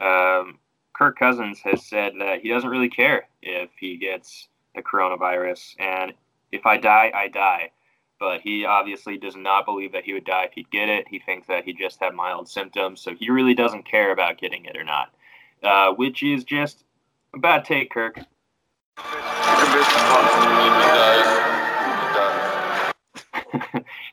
Um, 0.00 0.58
Kirk 0.98 1.18
Cousins 1.18 1.60
has 1.60 1.86
said 1.86 2.14
that 2.18 2.40
he 2.40 2.48
doesn't 2.48 2.68
really 2.68 2.88
care 2.88 3.28
if 3.40 3.70
he 3.78 3.96
gets 3.96 4.48
the 4.74 4.82
coronavirus, 4.82 5.76
and 5.78 6.12
if 6.50 6.66
I 6.66 6.76
die, 6.76 7.12
I 7.14 7.28
die 7.28 7.70
but 8.18 8.40
he 8.40 8.64
obviously 8.64 9.16
does 9.16 9.36
not 9.36 9.64
believe 9.64 9.92
that 9.92 10.04
he 10.04 10.12
would 10.12 10.24
die 10.24 10.44
if 10.44 10.52
he'd 10.52 10.70
get 10.70 10.88
it. 10.88 11.06
He 11.08 11.18
thinks 11.18 11.46
that 11.48 11.64
he 11.64 11.72
just 11.72 12.00
had 12.00 12.14
mild 12.14 12.48
symptoms, 12.48 13.00
so 13.00 13.14
he 13.14 13.30
really 13.30 13.54
doesn't 13.54 13.84
care 13.84 14.12
about 14.12 14.38
getting 14.38 14.64
it 14.64 14.76
or 14.76 14.84
not, 14.84 15.14
uh, 15.62 15.92
which 15.92 16.22
is 16.22 16.44
just 16.44 16.84
a 17.34 17.38
bad 17.38 17.64
take, 17.64 17.90
Kirk. 17.90 18.18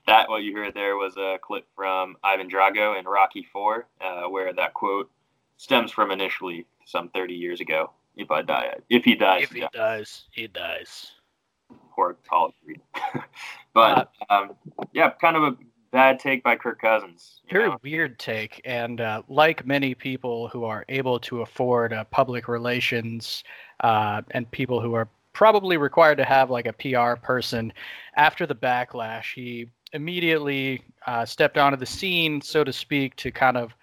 that 0.07 0.29
what 0.29 0.43
you 0.43 0.55
heard 0.55 0.73
there 0.75 0.95
was 0.95 1.17
a 1.17 1.37
clip 1.41 1.65
from 1.75 2.15
Ivan 2.23 2.49
Drago 2.49 2.97
in 2.99 3.05
Rocky 3.05 3.47
Four, 3.51 3.87
uh, 3.99 4.23
where 4.29 4.53
that 4.53 4.73
quote 4.75 5.09
stems 5.57 5.91
from 5.91 6.11
initially 6.11 6.67
some 6.85 7.09
30 7.09 7.33
years 7.33 7.61
ago. 7.61 7.91
If 8.15 8.31
I 8.31 8.41
die, 8.41 8.75
if 8.89 9.03
he 9.03 9.15
dies, 9.15 9.43
If 9.43 9.51
he 9.51 9.59
yeah, 9.59 9.67
dies, 9.73 10.23
he 10.31 10.47
dies. 10.47 11.11
poor 11.93 12.15
college 12.29 12.53
read. 12.65 12.79
but 13.73 14.11
um, 14.29 14.51
yeah, 14.93 15.09
kind 15.19 15.35
of 15.35 15.43
a 15.43 15.57
bad 15.91 16.19
take 16.19 16.41
by 16.43 16.55
Kirk 16.55 16.79
Cousins. 16.79 17.41
Very 17.51 17.69
know? 17.69 17.77
weird 17.83 18.17
take, 18.17 18.61
and 18.63 19.01
uh, 19.01 19.21
like 19.27 19.65
many 19.65 19.93
people 19.93 20.47
who 20.47 20.63
are 20.63 20.85
able 20.87 21.19
to 21.21 21.41
afford 21.41 21.91
uh, 21.91 22.05
public 22.05 22.47
relations 22.47 23.43
uh, 23.81 24.21
and 24.31 24.49
people 24.51 24.79
who 24.79 24.93
are 24.93 25.09
probably 25.33 25.75
required 25.75 26.17
to 26.17 26.23
have 26.25 26.49
like 26.49 26.65
a 26.65 26.73
PR 26.73 27.19
person, 27.19 27.73
after 28.15 28.45
the 28.45 28.55
backlash, 28.55 29.33
he 29.33 29.69
immediately 29.91 30.81
uh, 31.07 31.25
stepped 31.25 31.57
onto 31.57 31.77
the 31.77 31.85
scene, 31.85 32.41
so 32.41 32.63
to 32.63 32.71
speak, 32.71 33.15
to 33.17 33.31
kind 33.31 33.57
of 33.57 33.73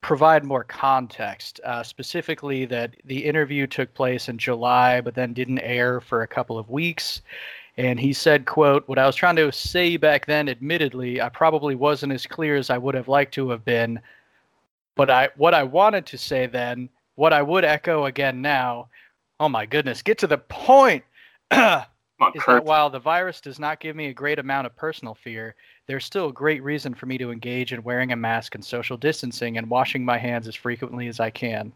provide 0.00 0.44
more 0.44 0.64
context. 0.64 1.60
Uh, 1.64 1.82
specifically, 1.82 2.64
that 2.66 2.94
the 3.04 3.24
interview 3.24 3.66
took 3.66 3.92
place 3.94 4.28
in 4.28 4.38
July, 4.38 5.00
but 5.00 5.14
then 5.14 5.32
didn't 5.32 5.58
air 5.60 6.00
for 6.00 6.22
a 6.22 6.28
couple 6.28 6.58
of 6.58 6.70
weeks 6.70 7.22
and 7.76 8.00
he 8.00 8.12
said 8.12 8.46
quote 8.46 8.86
what 8.88 8.98
i 8.98 9.06
was 9.06 9.16
trying 9.16 9.36
to 9.36 9.50
say 9.52 9.96
back 9.96 10.26
then 10.26 10.48
admittedly 10.48 11.20
i 11.20 11.28
probably 11.28 11.74
wasn't 11.74 12.12
as 12.12 12.26
clear 12.26 12.56
as 12.56 12.70
i 12.70 12.78
would 12.78 12.94
have 12.94 13.08
liked 13.08 13.34
to 13.34 13.50
have 13.50 13.64
been 13.64 14.00
but 14.94 15.10
i 15.10 15.28
what 15.36 15.54
i 15.54 15.62
wanted 15.62 16.06
to 16.06 16.18
say 16.18 16.46
then 16.46 16.88
what 17.14 17.32
i 17.32 17.42
would 17.42 17.64
echo 17.64 18.06
again 18.06 18.40
now 18.40 18.88
oh 19.40 19.48
my 19.48 19.66
goodness 19.66 20.02
get 20.02 20.18
to 20.18 20.26
the 20.26 20.38
point 20.38 21.04
is 22.34 22.42
Come 22.42 22.54
on, 22.54 22.54
that 22.56 22.64
while 22.64 22.90
the 22.90 22.98
virus 22.98 23.40
does 23.40 23.58
not 23.58 23.80
give 23.80 23.96
me 23.96 24.06
a 24.06 24.14
great 24.14 24.38
amount 24.38 24.66
of 24.66 24.76
personal 24.76 25.14
fear 25.14 25.54
there's 25.86 26.04
still 26.04 26.28
a 26.28 26.32
great 26.32 26.62
reason 26.62 26.94
for 26.94 27.06
me 27.06 27.18
to 27.18 27.30
engage 27.30 27.72
in 27.72 27.82
wearing 27.82 28.12
a 28.12 28.16
mask 28.16 28.54
and 28.54 28.64
social 28.64 28.96
distancing 28.96 29.58
and 29.58 29.68
washing 29.70 30.04
my 30.04 30.18
hands 30.18 30.48
as 30.48 30.54
frequently 30.54 31.08
as 31.08 31.20
i 31.20 31.30
can 31.30 31.72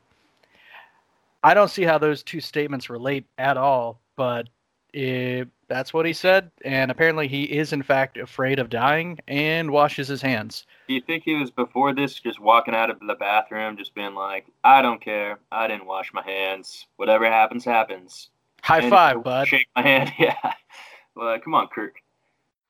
i 1.43 1.55
don't 1.55 1.71
see 1.71 1.83
how 1.83 1.99
those 1.99 2.23
two 2.23 2.41
statements 2.41 2.91
relate 2.91 3.25
at 3.39 3.57
all 3.57 4.01
but 4.17 4.49
it, 4.93 5.49
that's 5.69 5.95
what 5.95 6.07
he 6.07 6.13
said, 6.13 6.51
and 6.65 6.91
apparently 6.91 7.29
he 7.29 7.45
is 7.45 7.73
in 7.73 7.83
fact 7.83 8.17
afraid 8.17 8.59
of 8.59 8.71
dying 8.71 9.19
and 9.29 9.71
washes 9.71 10.09
his 10.09 10.21
hands. 10.23 10.67
Do 10.89 10.95
you 10.95 11.01
think 11.01 11.23
he 11.25 11.35
was 11.35 11.51
before 11.51 11.95
this 11.95 12.15
just 12.19 12.41
walking 12.41 12.75
out 12.75 12.91
of 12.91 12.99
the 13.01 13.15
bathroom, 13.15 13.77
just 13.77 13.95
being 13.95 14.15
like, 14.15 14.47
"I 14.65 14.83
don't 14.83 15.01
care. 15.01 15.39
I 15.53 15.69
didn't 15.69 15.87
wash 15.87 16.13
my 16.13 16.23
hands. 16.23 16.87
Whatever 16.97 17.27
happens, 17.27 17.65
happens." 17.65 18.31
High 18.63 18.81
And 18.81 18.91
five, 18.91 19.23
bud. 19.23 19.49
Shake 19.49 19.69
my 19.77 19.83
hand. 19.83 20.13
Yeah. 20.19 20.35
Well, 21.15 21.39
come 21.41 21.55
on, 21.55 21.69
Kirk. 21.69 21.97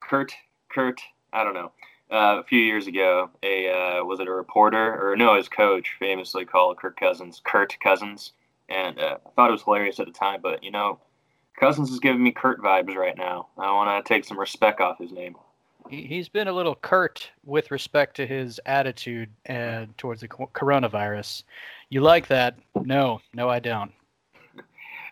Kurt. 0.00 0.32
Kurt. 0.70 1.00
I 1.32 1.44
don't 1.44 1.54
know. 1.54 1.72
Uh, 2.10 2.40
a 2.40 2.42
few 2.42 2.58
years 2.58 2.88
ago, 2.88 3.30
a 3.44 3.68
uh, 3.68 4.04
was 4.04 4.18
it 4.18 4.26
a 4.26 4.32
reporter 4.32 4.98
or 5.00 5.14
no, 5.16 5.36
his 5.36 5.48
coach 5.48 5.94
famously 5.98 6.44
called 6.44 6.76
Kirk 6.76 6.98
Cousins 6.98 7.40
Kurt 7.44 7.76
Cousins, 7.80 8.32
and 8.68 8.98
uh, 8.98 9.18
I 9.24 9.30
thought 9.30 9.48
it 9.50 9.52
was 9.52 9.62
hilarious 9.62 10.00
at 10.00 10.06
the 10.06 10.12
time. 10.12 10.40
But 10.42 10.64
you 10.64 10.72
know, 10.72 10.98
Cousins 11.58 11.90
is 11.90 12.00
giving 12.00 12.22
me 12.22 12.32
Kurt 12.32 12.60
vibes 12.60 12.96
right 12.96 13.16
now. 13.16 13.46
I 13.56 13.70
want 13.70 14.04
to 14.04 14.08
take 14.08 14.24
some 14.24 14.40
respect 14.40 14.80
off 14.80 14.98
his 14.98 15.12
name. 15.12 15.36
He, 15.88 16.02
he's 16.02 16.28
been 16.28 16.48
a 16.48 16.52
little 16.52 16.74
curt 16.74 17.30
with 17.44 17.70
respect 17.70 18.16
to 18.16 18.26
his 18.26 18.60
attitude 18.66 19.30
uh, 19.48 19.86
towards 19.96 20.20
the 20.20 20.28
coronavirus. 20.28 21.44
You 21.90 22.00
like 22.00 22.26
that? 22.26 22.56
No, 22.82 23.20
no, 23.34 23.48
I 23.48 23.60
don't. 23.60 23.92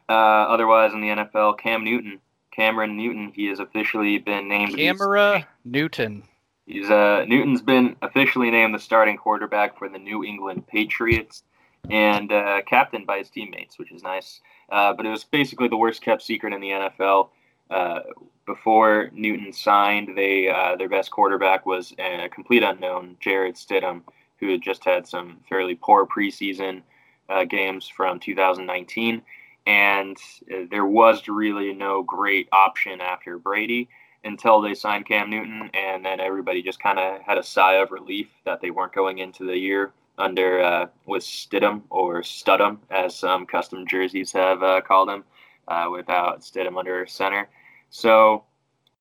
Uh, 0.08 0.12
otherwise, 0.12 0.92
in 0.92 1.00
the 1.00 1.08
NFL, 1.08 1.58
Cam 1.58 1.84
Newton, 1.84 2.20
Cameron 2.50 2.96
Newton, 2.96 3.32
he 3.34 3.46
has 3.46 3.60
officially 3.60 4.18
been 4.18 4.48
named. 4.48 4.76
Camera 4.76 5.46
Newton. 5.64 6.22
He's 6.66 6.90
uh, 6.90 7.24
Newton's 7.26 7.62
been 7.62 7.96
officially 8.02 8.50
named 8.50 8.74
the 8.74 8.78
starting 8.78 9.16
quarterback 9.16 9.78
for 9.78 9.88
the 9.88 9.98
New 9.98 10.22
England 10.24 10.66
Patriots 10.66 11.42
and 11.90 12.30
uh, 12.30 12.60
captained 12.66 13.06
by 13.06 13.18
his 13.18 13.30
teammates, 13.30 13.78
which 13.78 13.92
is 13.92 14.02
nice. 14.02 14.40
Uh, 14.68 14.92
but 14.92 15.06
it 15.06 15.10
was 15.10 15.24
basically 15.24 15.68
the 15.68 15.76
worst 15.76 16.02
kept 16.02 16.22
secret 16.22 16.52
in 16.52 16.60
the 16.60 16.68
NFL. 16.68 17.30
Uh, 17.70 18.00
before 18.46 19.10
Newton 19.12 19.52
signed, 19.52 20.16
they 20.16 20.48
uh, 20.48 20.76
their 20.76 20.88
best 20.88 21.10
quarterback 21.10 21.66
was 21.66 21.94
a 21.98 22.28
complete 22.28 22.62
unknown, 22.62 23.16
Jarrett 23.20 23.56
Stidham, 23.56 24.02
who 24.40 24.50
had 24.50 24.62
just 24.62 24.84
had 24.84 25.06
some 25.06 25.38
fairly 25.48 25.74
poor 25.74 26.06
preseason 26.06 26.82
uh, 27.28 27.44
games 27.44 27.88
from 27.88 28.18
2019, 28.18 29.22
and 29.68 30.16
uh, 30.50 30.64
there 30.70 30.86
was 30.86 31.28
really 31.28 31.74
no 31.74 32.02
great 32.02 32.48
option 32.52 33.02
after 33.02 33.38
Brady 33.38 33.88
until 34.24 34.60
they 34.62 34.74
signed 34.74 35.06
Cam 35.06 35.30
Newton, 35.30 35.70
and 35.74 36.04
then 36.04 36.20
everybody 36.20 36.62
just 36.62 36.80
kind 36.80 36.98
of 36.98 37.20
had 37.20 37.38
a 37.38 37.42
sigh 37.42 37.74
of 37.74 37.92
relief 37.92 38.28
that 38.44 38.60
they 38.60 38.70
weren't 38.70 38.94
going 38.94 39.18
into 39.18 39.44
the 39.44 39.56
year 39.56 39.92
under 40.16 40.60
uh, 40.60 40.86
with 41.06 41.22
Stidham 41.22 41.82
or 41.90 42.22
Studham, 42.22 42.78
as 42.90 43.14
some 43.14 43.46
custom 43.46 43.86
jerseys 43.86 44.32
have 44.32 44.62
uh, 44.62 44.80
called 44.80 45.10
him, 45.10 45.22
uh, 45.68 45.88
without 45.92 46.40
Stidham 46.40 46.78
under 46.78 47.06
center. 47.06 47.48
So 47.90 48.44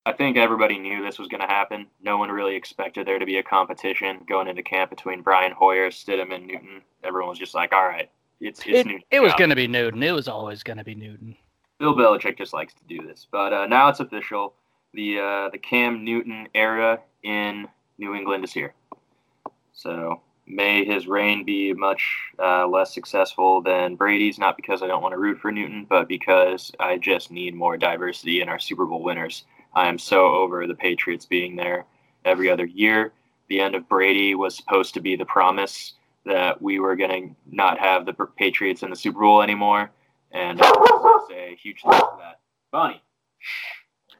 I 0.05 0.11
think 0.11 0.37
everybody 0.37 0.77
knew 0.77 1.01
this 1.01 1.17
was 1.17 1.29
going 1.29 1.41
to 1.41 1.47
happen. 1.47 1.87
No 2.01 2.17
one 2.17 2.29
really 2.29 2.55
expected 2.55 3.07
there 3.07 3.19
to 3.19 3.25
be 3.25 3.37
a 3.37 3.43
competition 3.43 4.19
going 4.27 4.49
into 4.49 4.63
camp 4.63 4.89
between 4.89 5.21
Brian 5.21 5.53
Hoyer, 5.53 5.89
Stidham, 5.89 6.33
and 6.35 6.45
Newton. 6.45 6.81
Everyone 7.03 7.29
was 7.29 7.39
just 7.39 7.55
like, 7.55 7.73
"All 7.73 7.87
right, 7.87 8.09
it's 8.39 8.59
it's 8.61 8.67
It, 8.67 8.87
Newton." 8.87 9.03
it 9.11 9.19
was 9.19 9.33
going 9.33 9.49
to 9.49 9.55
be 9.55 9.67
Newton. 9.67 10.03
It 10.03 10.11
was 10.11 10.27
always 10.27 10.63
going 10.63 10.77
to 10.77 10.83
be 10.83 10.95
Newton. 10.95 11.35
Bill 11.79 11.95
Belichick 11.95 12.37
just 12.37 12.53
likes 12.53 12.73
to 12.73 12.83
do 12.87 13.05
this, 13.05 13.27
but 13.31 13.53
uh, 13.53 13.67
now 13.67 13.89
it's 13.89 13.99
official. 13.99 14.53
The 14.93 15.19
uh, 15.19 15.49
the 15.49 15.59
Cam 15.59 16.03
Newton 16.03 16.47
era 16.55 16.99
in 17.23 17.67
New 17.97 18.15
England 18.15 18.43
is 18.43 18.53
here. 18.53 18.73
So 19.73 20.21
may 20.47 20.85
his 20.85 21.07
reign 21.07 21.43
be 21.43 21.73
much 21.73 22.03
uh, 22.39 22.67
less 22.67 22.93
successful 22.93 23.61
than 23.61 23.95
Brady's. 23.95 24.39
Not 24.39 24.55
because 24.55 24.81
I 24.81 24.87
don't 24.87 25.03
want 25.03 25.13
to 25.13 25.19
root 25.19 25.39
for 25.39 25.51
Newton, 25.51 25.85
but 25.87 26.07
because 26.07 26.71
I 26.79 26.97
just 26.97 27.31
need 27.31 27.53
more 27.53 27.77
diversity 27.77 28.41
in 28.41 28.49
our 28.49 28.59
Super 28.59 28.85
Bowl 28.85 29.03
winners. 29.03 29.45
I 29.75 29.87
am 29.87 29.99
so 29.99 30.33
over 30.33 30.65
the 30.65 30.73
Patriots 30.73 31.25
being 31.25 31.55
there 31.55 31.85
every 32.25 32.49
other 32.49 32.65
year. 32.65 33.13
The 33.49 33.59
end 33.59 33.75
of 33.75 33.87
Brady 33.87 34.33
was 34.33 34.55
supposed 34.55 34.93
to 34.95 34.99
be 34.99 35.15
the 35.15 35.25
promise 35.25 35.93
that 36.27 36.61
we 36.61 36.79
were 36.79 36.95
going 36.95 37.29
to 37.29 37.35
not 37.49 37.79
have 37.79 38.05
the 38.05 38.13
Patriots 38.13 38.83
in 38.83 38.89
the 38.89 38.95
Super 38.95 39.19
Bowl 39.19 39.41
anymore. 39.41 39.91
And 40.31 40.59
I 40.61 41.25
say 41.29 41.53
a 41.53 41.55
huge 41.55 41.81
thanks 41.81 41.99
for 41.99 42.17
that. 42.19 42.39
Bonnie. 42.71 43.01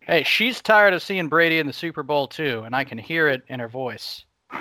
Hey, 0.02 0.24
she's 0.24 0.62
tired 0.62 0.94
of 0.94 1.04
seeing 1.04 1.28
Brady 1.28 1.60
in 1.60 1.68
the 1.68 1.74
Super 1.74 2.02
Bowl 2.02 2.28
too, 2.28 2.64
and 2.66 2.74
I 2.74 2.86
can 2.86 2.98
hear 2.98 3.28
it 3.28 3.44
in 3.50 3.60
her 3.60 3.68
voice. 3.68 4.24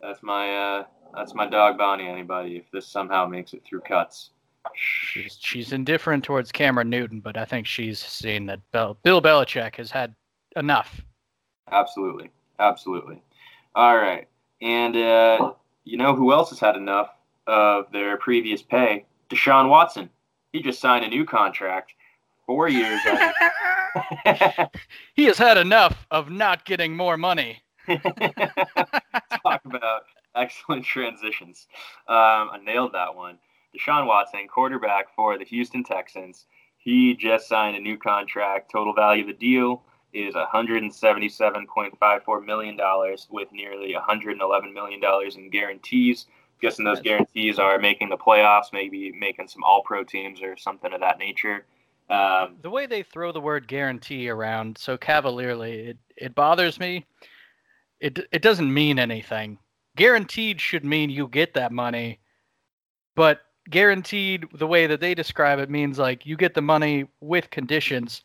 that's 0.00 0.22
my 0.22 0.54
uh, 0.54 0.84
that's 1.14 1.34
my 1.34 1.48
dog 1.48 1.76
Bonnie. 1.76 2.06
Anybody, 2.06 2.56
if 2.56 2.70
this 2.70 2.86
somehow 2.86 3.26
makes 3.26 3.52
it 3.52 3.64
through 3.64 3.80
cuts. 3.80 4.30
She's 4.74 5.36
she's 5.40 5.72
indifferent 5.72 6.24
towards 6.24 6.52
Cameron 6.52 6.88
Newton, 6.88 7.20
but 7.20 7.36
I 7.36 7.44
think 7.44 7.66
she's 7.66 7.98
seen 7.98 8.46
that 8.46 8.60
Bel- 8.70 8.96
Bill 9.02 9.20
Belichick 9.20 9.74
has 9.76 9.90
had 9.90 10.14
enough. 10.56 11.00
Absolutely, 11.72 12.30
absolutely. 12.60 13.20
All 13.74 13.96
right, 13.96 14.28
and 14.62 14.96
uh, 14.96 15.52
you 15.84 15.96
know 15.96 16.14
who 16.14 16.32
else 16.32 16.50
has 16.50 16.60
had 16.60 16.76
enough 16.76 17.10
of 17.46 17.90
their 17.92 18.16
previous 18.16 18.62
pay? 18.62 19.04
Deshaun 19.30 19.68
Watson. 19.68 20.10
He 20.52 20.62
just 20.62 20.80
signed 20.80 21.04
a 21.04 21.08
new 21.08 21.24
contract, 21.24 21.92
four 22.46 22.68
years. 22.68 23.00
he 25.14 25.24
has 25.24 25.38
had 25.38 25.58
enough 25.58 26.06
of 26.10 26.30
not 26.30 26.64
getting 26.64 26.96
more 26.96 27.16
money. 27.16 27.62
Talk 27.86 29.60
about 29.64 30.02
excellent 30.34 30.84
transitions. 30.84 31.66
Um, 32.08 32.50
I 32.52 32.60
nailed 32.64 32.92
that 32.92 33.14
one. 33.14 33.38
Deshaun 33.76 34.06
Watson, 34.06 34.46
quarterback 34.46 35.14
for 35.14 35.36
the 35.38 35.44
Houston 35.44 35.82
Texans. 35.82 36.46
He 36.78 37.14
just 37.14 37.48
signed 37.48 37.76
a 37.76 37.80
new 37.80 37.98
contract. 37.98 38.70
Total 38.70 38.94
value 38.94 39.22
of 39.22 39.28
the 39.28 39.34
deal 39.34 39.82
is 40.14 40.34
$177.54 40.34 42.44
million 42.44 42.78
with 43.30 43.52
nearly 43.52 43.94
$111 43.94 44.72
million 44.72 45.00
in 45.36 45.50
guarantees. 45.50 46.26
i 46.28 46.32
guessing 46.60 46.84
those 46.84 47.00
guarantees 47.00 47.58
are 47.58 47.78
making 47.78 48.08
the 48.08 48.16
playoffs, 48.16 48.72
maybe 48.72 49.12
making 49.12 49.48
some 49.48 49.64
all 49.64 49.82
pro 49.82 50.04
teams 50.04 50.40
or 50.40 50.56
something 50.56 50.92
of 50.92 51.00
that 51.00 51.18
nature. 51.18 51.66
Um, 52.08 52.56
The 52.62 52.70
way 52.70 52.86
they 52.86 53.02
throw 53.02 53.32
the 53.32 53.40
word 53.40 53.66
guarantee 53.66 54.28
around 54.28 54.78
so 54.78 54.96
cavalierly, 54.96 55.88
it, 55.88 55.98
it 56.16 56.34
bothers 56.34 56.78
me. 56.78 57.06
It 58.00 58.18
it 58.32 58.42
doesn't 58.42 58.72
mean 58.72 58.98
anything. 58.98 59.58
Guaranteed 59.96 60.60
should 60.60 60.84
mean 60.84 61.08
you 61.08 61.28
get 61.28 61.54
that 61.54 61.72
money, 61.72 62.18
but 63.14 63.40
guaranteed 63.70 64.46
the 64.52 64.66
way 64.66 64.86
that 64.86 65.00
they 65.00 65.14
describe 65.14 65.58
it 65.58 65.70
means 65.70 65.98
like 65.98 66.26
you 66.26 66.36
get 66.36 66.54
the 66.54 66.60
money 66.60 67.06
with 67.20 67.50
conditions. 67.50 68.22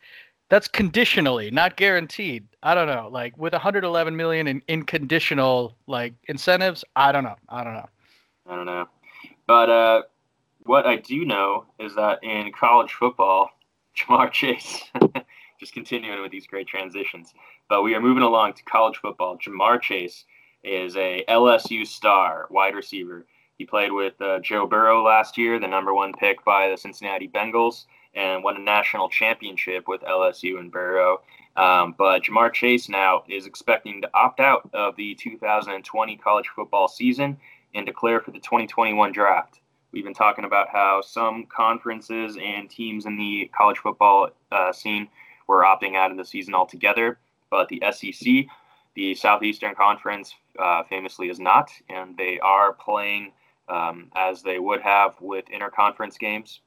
That's 0.49 0.67
conditionally, 0.67 1.51
not 1.51 1.77
guaranteed. 1.77 2.47
I 2.63 2.73
don't 2.73 2.87
know. 2.87 3.07
Like 3.11 3.37
with 3.37 3.53
111 3.53 4.15
million 4.15 4.47
in, 4.47 4.61
in 4.67 4.83
conditional 4.83 5.77
like 5.87 6.13
incentives, 6.27 6.83
I 6.95 7.11
don't 7.11 7.23
know. 7.23 7.35
I 7.47 7.63
don't 7.63 7.73
know. 7.73 7.89
I 8.47 8.55
don't 8.55 8.65
know. 8.65 8.87
But 9.45 9.69
uh, 9.69 10.01
what 10.63 10.87
I 10.87 10.97
do 10.97 11.23
know 11.23 11.65
is 11.79 11.95
that 11.95 12.23
in 12.23 12.51
college 12.51 12.93
football, 12.93 13.51
Ja'Marr 13.97 14.31
Chase, 14.31 14.83
just 15.59 15.73
continuing 15.73 16.21
with 16.21 16.31
these 16.31 16.47
great 16.47 16.67
transitions, 16.67 17.33
But 17.69 17.83
we 17.83 17.93
are 17.93 18.01
moving 18.01 18.23
along 18.23 18.53
to 18.53 18.63
college 18.63 18.97
football. 18.97 19.37
Ja'Marr 19.37 19.81
Chase 19.81 20.25
is 20.63 20.95
a 20.95 21.23
LSU 21.27 21.85
star 21.85 22.47
wide 22.49 22.75
receiver. 22.75 23.25
He 23.57 23.65
played 23.65 23.91
with 23.91 24.19
uh, 24.21 24.39
Joe 24.39 24.65
Burrow 24.65 25.03
last 25.03 25.37
year, 25.37 25.59
the 25.59 25.67
number 25.67 25.93
one 25.93 26.13
pick 26.13 26.43
by 26.45 26.69
the 26.69 26.77
Cincinnati 26.77 27.27
Bengals, 27.27 27.85
and 28.13 28.43
won 28.43 28.55
a 28.55 28.59
national 28.59 29.09
championship 29.09 29.87
with 29.87 30.01
LSU 30.01 30.59
and 30.59 30.71
Burrow. 30.71 31.21
Um, 31.55 31.95
but 31.97 32.23
Jamar 32.23 32.53
Chase 32.53 32.89
now 32.89 33.23
is 33.27 33.45
expecting 33.45 34.01
to 34.01 34.09
opt 34.13 34.39
out 34.39 34.69
of 34.73 34.95
the 34.95 35.15
2020 35.15 36.17
college 36.17 36.47
football 36.55 36.87
season 36.87 37.37
and 37.75 37.85
declare 37.85 38.19
for 38.21 38.31
the 38.31 38.39
2021 38.39 39.11
draft. 39.11 39.59
We've 39.91 40.03
been 40.03 40.13
talking 40.13 40.45
about 40.45 40.69
how 40.69 41.01
some 41.01 41.45
conferences 41.47 42.37
and 42.41 42.69
teams 42.69 43.05
in 43.05 43.17
the 43.17 43.49
college 43.57 43.79
football 43.79 44.29
uh, 44.51 44.71
scene 44.71 45.07
were 45.47 45.63
opting 45.63 45.95
out 45.95 46.11
of 46.11 46.17
the 46.17 46.25
season 46.25 46.53
altogether, 46.53 47.17
but 47.49 47.67
the 47.69 47.81
SEC, 47.91 48.45
the 48.95 49.15
Southeastern 49.15 49.73
Conference, 49.73 50.35
uh, 50.59 50.83
famously 50.83 51.29
is 51.29 51.39
not, 51.39 51.71
and 51.89 52.15
they 52.17 52.39
are 52.39 52.73
playing 52.73 53.31
um, 53.67 54.11
as 54.15 54.43
they 54.43 54.59
would 54.59 54.81
have 54.81 55.15
with 55.19 55.45
interconference 55.45 56.17
games. 56.19 56.61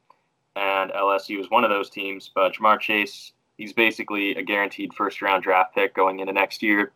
And 0.57 0.91
LSU 0.93 1.41
is 1.41 1.51
one 1.51 1.65
of 1.65 1.71
those 1.71 1.91
teams, 1.91 2.31
but 2.35 2.55
Ja'Marr 2.55 2.79
Chase 2.81 3.33
He's 3.57 3.73
basically 3.73 4.35
a 4.35 4.43
guaranteed 4.43 4.95
first 4.95 5.23
round 5.23 5.43
draft 5.43 5.75
pick 5.75 5.95
going 5.95 6.21
into 6.21 6.33
next 6.33 6.63
year. 6.63 6.93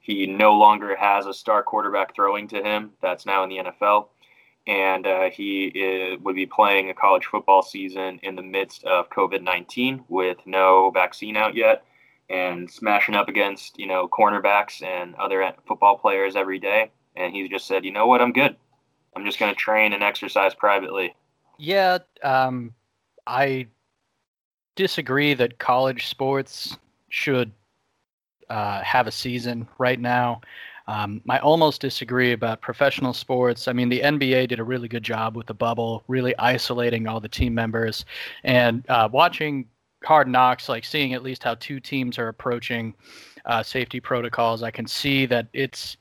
He 0.00 0.26
no 0.26 0.54
longer 0.54 0.96
has 0.96 1.26
a 1.26 1.34
star 1.34 1.62
quarterback 1.62 2.14
throwing 2.14 2.48
to 2.48 2.62
him. 2.62 2.90
That's 3.02 3.26
now 3.26 3.44
in 3.44 3.50
the 3.50 3.58
NFL. 3.58 4.08
And 4.66 5.06
uh, 5.06 5.30
he 5.30 5.66
is, 5.66 6.20
would 6.20 6.34
be 6.34 6.46
playing 6.46 6.90
a 6.90 6.94
college 6.94 7.26
football 7.26 7.62
season 7.62 8.18
in 8.22 8.36
the 8.36 8.42
midst 8.42 8.84
of 8.84 9.10
COVID 9.10 9.42
19 9.42 10.04
with 10.08 10.38
no 10.44 10.90
vaccine 10.90 11.36
out 11.36 11.54
yet 11.54 11.84
and 12.28 12.70
smashing 12.70 13.14
up 13.14 13.28
against, 13.28 13.78
you 13.78 13.86
know, 13.86 14.08
cornerbacks 14.08 14.82
and 14.82 15.14
other 15.14 15.52
football 15.66 15.96
players 15.96 16.36
every 16.36 16.58
day. 16.58 16.90
And 17.16 17.34
he 17.34 17.48
just 17.48 17.66
said, 17.66 17.84
you 17.84 17.92
know 17.92 18.06
what, 18.06 18.20
I'm 18.20 18.32
good. 18.32 18.56
I'm 19.14 19.24
just 19.24 19.38
going 19.38 19.52
to 19.52 19.58
train 19.58 19.92
and 19.92 20.02
exercise 20.02 20.54
privately. 20.54 21.14
Yeah, 21.58 21.98
um, 22.22 22.74
I 23.28 23.66
disagree 24.74 25.34
that 25.34 25.58
college 25.58 26.06
sports 26.06 26.78
should 27.10 27.52
uh, 28.48 28.80
have 28.82 29.06
a 29.06 29.12
season 29.12 29.68
right 29.78 30.00
now. 30.00 30.40
Um, 30.86 31.20
I 31.28 31.38
almost 31.38 31.82
disagree 31.82 32.32
about 32.32 32.62
professional 32.62 33.12
sports. 33.12 33.68
I 33.68 33.74
mean, 33.74 33.90
the 33.90 34.00
NBA 34.00 34.48
did 34.48 34.58
a 34.58 34.64
really 34.64 34.88
good 34.88 35.02
job 35.02 35.36
with 35.36 35.46
the 35.46 35.54
bubble, 35.54 36.02
really 36.08 36.34
isolating 36.38 37.06
all 37.06 37.20
the 37.20 37.28
team 37.28 37.54
members, 37.54 38.06
and 38.44 38.88
uh, 38.88 39.06
watching 39.12 39.66
Hard 40.04 40.28
Knocks, 40.28 40.66
like 40.68 40.86
seeing 40.86 41.12
at 41.12 41.22
least 41.22 41.42
how 41.42 41.56
two 41.56 41.78
teams 41.78 42.18
are 42.18 42.28
approaching 42.28 42.94
uh, 43.44 43.62
safety 43.62 44.00
protocols. 44.00 44.62
I 44.62 44.70
can 44.70 44.86
see 44.86 45.26
that 45.26 45.48
it's 45.52 45.98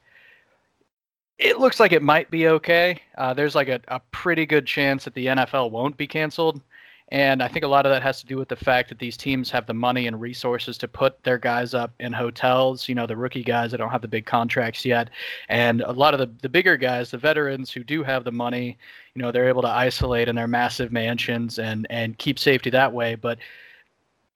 it 1.38 1.60
looks 1.60 1.80
like 1.80 1.92
it 1.92 2.02
might 2.02 2.32
be 2.32 2.48
okay. 2.48 3.02
Uh, 3.18 3.34
there's 3.34 3.56
like 3.56 3.68
a, 3.68 3.82
a 3.90 4.00
pretty 4.12 4.46
good 4.46 4.66
chance 4.66 5.04
that 5.04 5.14
the 5.14 5.28
NFL 5.28 5.70
won't 5.70 5.98
be 5.98 6.08
canceled. 6.08 6.62
And 7.10 7.42
I 7.42 7.48
think 7.48 7.64
a 7.64 7.70
lot 7.70 7.86
of 7.86 7.92
that 7.92 8.04
has 8.04 8.20
to 8.20 8.26
do 8.26 8.36
with 8.36 8.50
the 8.50 8.56
fact 8.58 8.90
that 8.90 9.00
these 9.00 9.16
teams 9.16 9.50
have 9.52 9.66
the 9.66 9.74
money 9.74 10.08
and 10.08 10.20
resources 10.20 10.78
to 10.80 10.90
put 10.90 11.24
their 11.24 11.38
guys 11.38 11.74
up 11.74 11.94
in 12.00 12.12
hotels, 12.12 12.90
you 12.90 12.96
know, 12.96 13.08
the 13.08 13.16
rookie 13.16 13.44
guys 13.44 13.72
that 13.72 13.78
don't 13.78 13.92
have 13.92 14.02
the 14.02 14.10
big 14.10 14.26
contracts 14.26 14.84
yet. 14.84 15.10
And 15.48 15.82
a 15.82 15.92
lot 15.92 16.14
of 16.14 16.20
the, 16.20 16.30
the 16.42 16.50
bigger 16.50 16.76
guys, 16.76 17.10
the 17.10 17.18
veterans 17.18 17.72
who 17.72 17.84
do 17.84 18.04
have 18.04 18.26
the 18.26 18.32
money, 18.32 18.78
you 19.14 19.22
know, 19.22 19.32
they're 19.32 19.48
able 19.48 19.62
to 19.62 19.70
isolate 19.70 20.28
in 20.28 20.36
their 20.36 20.48
massive 20.48 20.92
mansions 20.92 21.60
and, 21.60 21.88
and 21.90 22.18
keep 22.18 22.38
safety 22.38 22.70
that 22.72 22.92
way. 22.92 23.16
But 23.16 23.38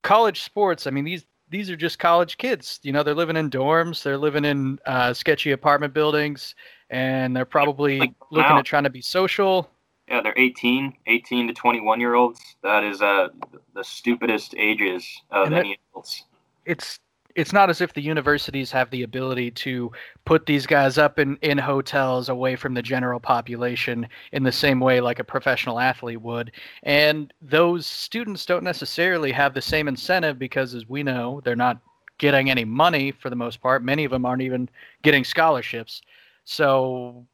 college 0.01 0.41
sports, 0.41 0.87
I 0.87 0.91
mean, 0.91 1.03
these 1.03 1.25
these 1.49 1.69
are 1.69 1.75
just 1.75 1.99
college 1.99 2.37
kids. 2.37 2.79
You 2.81 2.93
know, 2.93 3.03
they're 3.03 3.13
living 3.13 3.35
in 3.35 3.49
dorms, 3.49 4.01
they're 4.01 4.17
living 4.17 4.45
in 4.45 4.79
uh, 4.85 5.13
sketchy 5.13 5.51
apartment 5.51 5.93
buildings, 5.93 6.55
and 6.89 7.35
they're 7.35 7.43
probably 7.43 7.99
looking 8.31 8.55
at 8.55 8.63
trying 8.63 8.85
to 8.85 8.89
be 8.89 9.01
social 9.01 9.69
yeah, 10.11 10.21
they're 10.21 10.33
18, 10.35 10.93
18 11.07 11.47
to 11.47 11.53
21 11.53 12.01
year 12.01 12.15
olds. 12.15 12.57
That 12.63 12.83
is 12.83 13.01
uh, 13.01 13.29
the 13.73 13.83
stupidest 13.83 14.53
ages 14.57 15.07
of 15.31 15.49
that, 15.49 15.59
any 15.59 15.79
adults. 15.93 16.25
It's 16.65 16.99
it's 17.33 17.53
not 17.53 17.69
as 17.69 17.79
if 17.79 17.93
the 17.93 18.01
universities 18.01 18.71
have 18.71 18.89
the 18.89 19.03
ability 19.03 19.51
to 19.51 19.89
put 20.25 20.45
these 20.45 20.67
guys 20.67 20.97
up 20.97 21.17
in, 21.17 21.37
in 21.41 21.57
hotels 21.57 22.27
away 22.27 22.57
from 22.57 22.73
the 22.73 22.81
general 22.81 23.21
population 23.21 24.05
in 24.33 24.43
the 24.43 24.51
same 24.51 24.81
way 24.81 24.99
like 24.99 25.19
a 25.19 25.23
professional 25.23 25.79
athlete 25.79 26.21
would. 26.21 26.51
And 26.83 27.33
those 27.41 27.85
students 27.87 28.45
don't 28.45 28.65
necessarily 28.65 29.31
have 29.31 29.53
the 29.53 29.61
same 29.61 29.87
incentive 29.87 30.37
because, 30.37 30.73
as 30.73 30.89
we 30.89 31.03
know, 31.03 31.39
they're 31.45 31.55
not 31.55 31.79
getting 32.17 32.49
any 32.49 32.65
money 32.65 33.13
for 33.13 33.29
the 33.29 33.35
most 33.37 33.61
part. 33.61 33.81
Many 33.81 34.03
of 34.03 34.11
them 34.11 34.25
aren't 34.25 34.41
even 34.41 34.67
getting 35.01 35.23
scholarships. 35.23 36.01
So 36.43 37.25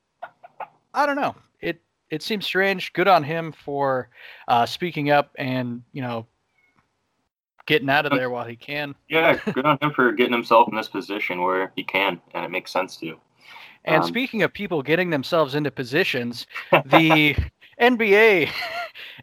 I 0.93 1.07
don't 1.07 1.15
know 1.15 1.35
it 2.09 2.21
seems 2.21 2.45
strange. 2.45 2.93
Good 2.93 3.07
on 3.07 3.23
him 3.23 3.51
for 3.51 4.09
uh, 4.47 4.65
speaking 4.65 5.09
up 5.09 5.31
and 5.37 5.83
you 5.91 6.01
know 6.01 6.25
getting 7.65 7.89
out 7.89 8.05
of 8.05 8.13
there 8.13 8.29
while 8.29 8.45
he 8.45 8.55
can. 8.55 8.95
Yeah, 9.09 9.37
good 9.53 9.65
on 9.65 9.77
him 9.81 9.91
for 9.91 10.11
getting 10.13 10.33
himself 10.33 10.69
in 10.69 10.75
this 10.75 10.87
position 10.87 11.41
where 11.41 11.71
he 11.75 11.83
can, 11.83 12.21
and 12.33 12.45
it 12.45 12.51
makes 12.51 12.71
sense 12.71 12.97
to. 12.97 13.17
And 13.85 14.03
um, 14.03 14.07
speaking 14.07 14.43
of 14.43 14.53
people 14.53 14.81
getting 14.81 15.09
themselves 15.09 15.55
into 15.55 15.71
positions, 15.71 16.47
the 16.71 17.35
NBA 17.79 18.49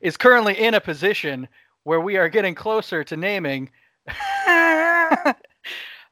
is 0.00 0.16
currently 0.16 0.58
in 0.58 0.74
a 0.74 0.80
position 0.80 1.48
where 1.82 2.00
we 2.00 2.16
are 2.16 2.28
getting 2.28 2.54
closer 2.54 3.04
to 3.04 3.16
naming 3.16 3.70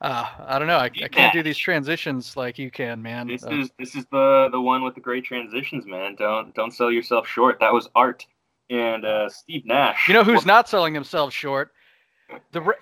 uh, 0.02 0.26
I 0.46 0.58
don't 0.58 0.66
know. 0.66 0.78
I, 0.78 0.90
I, 1.02 1.08
can't 1.08 1.32
do 1.32 1.44
these 1.44 1.56
transitions 1.56 2.36
like 2.36 2.58
you 2.58 2.72
can, 2.72 3.00
man. 3.00 3.28
This 3.28 3.44
is 3.44 3.70
this 3.78 3.94
is 3.94 4.04
the 4.10 4.48
the 4.50 4.60
one 4.60 4.82
with 4.82 4.96
the 4.96 5.00
great 5.00 5.24
transitions, 5.24 5.86
man. 5.86 6.16
Don't 6.16 6.52
don't 6.54 6.72
sell 6.72 6.90
yourself 6.90 7.26
short. 7.28 7.60
That 7.60 7.72
was 7.72 7.88
art. 7.94 8.26
And 8.68 9.04
uh, 9.04 9.28
Steve 9.28 9.64
Nash. 9.64 10.08
You 10.08 10.14
know 10.14 10.24
who's 10.24 10.44
not 10.44 10.68
selling 10.68 10.92
himself 10.92 11.32
short? 11.32 11.72
The 12.50 12.62
re- 12.62 12.74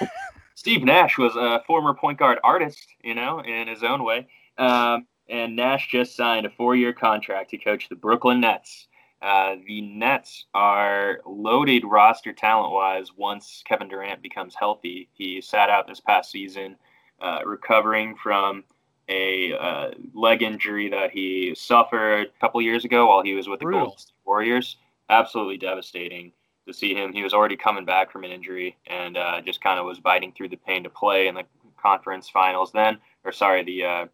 Steve 0.54 0.84
Nash 0.84 1.18
was 1.18 1.36
a 1.36 1.60
former 1.66 1.92
point 1.92 2.18
guard 2.18 2.38
artist, 2.42 2.86
you 3.02 3.14
know, 3.14 3.40
in 3.40 3.68
his 3.68 3.82
own 3.82 4.02
way. 4.02 4.26
Um, 4.56 5.06
and 5.28 5.56
Nash 5.56 5.88
just 5.90 6.16
signed 6.16 6.46
a 6.46 6.50
four-year 6.50 6.92
contract 6.94 7.50
to 7.50 7.58
coach 7.58 7.88
the 7.88 7.96
Brooklyn 7.96 8.40
Nets. 8.40 8.88
Uh, 9.24 9.56
the 9.66 9.80
Nets 9.80 10.44
are 10.52 11.20
loaded 11.24 11.82
roster 11.86 12.34
talent 12.34 12.74
wise 12.74 13.08
once 13.16 13.62
Kevin 13.66 13.88
Durant 13.88 14.20
becomes 14.20 14.54
healthy. 14.54 15.08
He 15.14 15.40
sat 15.40 15.70
out 15.70 15.86
this 15.86 15.98
past 15.98 16.30
season, 16.30 16.76
uh, 17.22 17.38
recovering 17.46 18.16
from 18.22 18.64
a 19.08 19.54
uh, 19.54 19.90
leg 20.12 20.42
injury 20.42 20.90
that 20.90 21.10
he 21.10 21.54
suffered 21.54 22.26
a 22.36 22.38
couple 22.38 22.60
years 22.60 22.84
ago 22.84 23.06
while 23.06 23.22
he 23.22 23.32
was 23.32 23.48
with 23.48 23.60
the 23.60 23.64
Brutal. 23.64 23.86
Golden 23.86 23.98
State 23.98 24.12
Warriors. 24.26 24.76
Absolutely 25.08 25.56
devastating 25.56 26.30
to 26.68 26.74
see 26.74 26.94
him. 26.94 27.14
He 27.14 27.22
was 27.22 27.32
already 27.32 27.56
coming 27.56 27.86
back 27.86 28.12
from 28.12 28.24
an 28.24 28.30
injury 28.30 28.76
and 28.88 29.16
uh, 29.16 29.40
just 29.40 29.62
kind 29.62 29.80
of 29.80 29.86
was 29.86 30.00
biting 30.00 30.32
through 30.32 30.50
the 30.50 30.56
pain 30.56 30.84
to 30.84 30.90
play 30.90 31.28
in 31.28 31.34
the 31.34 31.44
conference 31.82 32.28
finals 32.28 32.72
then, 32.72 32.98
or 33.24 33.32
sorry, 33.32 33.64
the, 33.64 33.84
uh, 33.84 34.06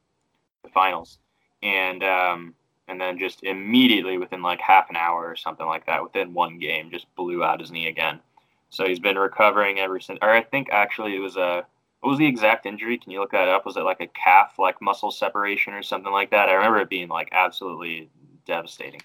the 0.62 0.70
finals. 0.70 1.18
And 1.64 2.04
um, 2.04 2.54
and 2.90 3.00
then 3.00 3.18
just 3.18 3.44
immediately 3.44 4.18
within 4.18 4.42
like 4.42 4.60
half 4.60 4.90
an 4.90 4.96
hour 4.96 5.26
or 5.26 5.36
something 5.36 5.66
like 5.66 5.86
that, 5.86 6.02
within 6.02 6.34
one 6.34 6.58
game, 6.58 6.90
just 6.90 7.06
blew 7.14 7.44
out 7.44 7.60
his 7.60 7.70
knee 7.70 7.88
again. 7.88 8.20
So 8.68 8.86
he's 8.86 8.98
been 8.98 9.18
recovering 9.18 9.78
ever 9.78 10.00
since. 10.00 10.18
Or 10.20 10.30
I 10.30 10.42
think 10.42 10.68
actually 10.70 11.14
it 11.16 11.20
was 11.20 11.36
a 11.36 11.64
what 12.00 12.10
was 12.10 12.18
the 12.18 12.26
exact 12.26 12.66
injury? 12.66 12.98
Can 12.98 13.12
you 13.12 13.20
look 13.20 13.32
that 13.32 13.48
up? 13.48 13.66
Was 13.66 13.76
it 13.76 13.80
like 13.80 14.00
a 14.00 14.06
calf 14.08 14.58
like 14.58 14.80
muscle 14.80 15.10
separation 15.10 15.72
or 15.72 15.82
something 15.82 16.12
like 16.12 16.30
that? 16.30 16.48
I 16.48 16.54
remember 16.54 16.78
it 16.80 16.90
being 16.90 17.08
like 17.08 17.28
absolutely 17.32 18.10
devastating, 18.46 19.02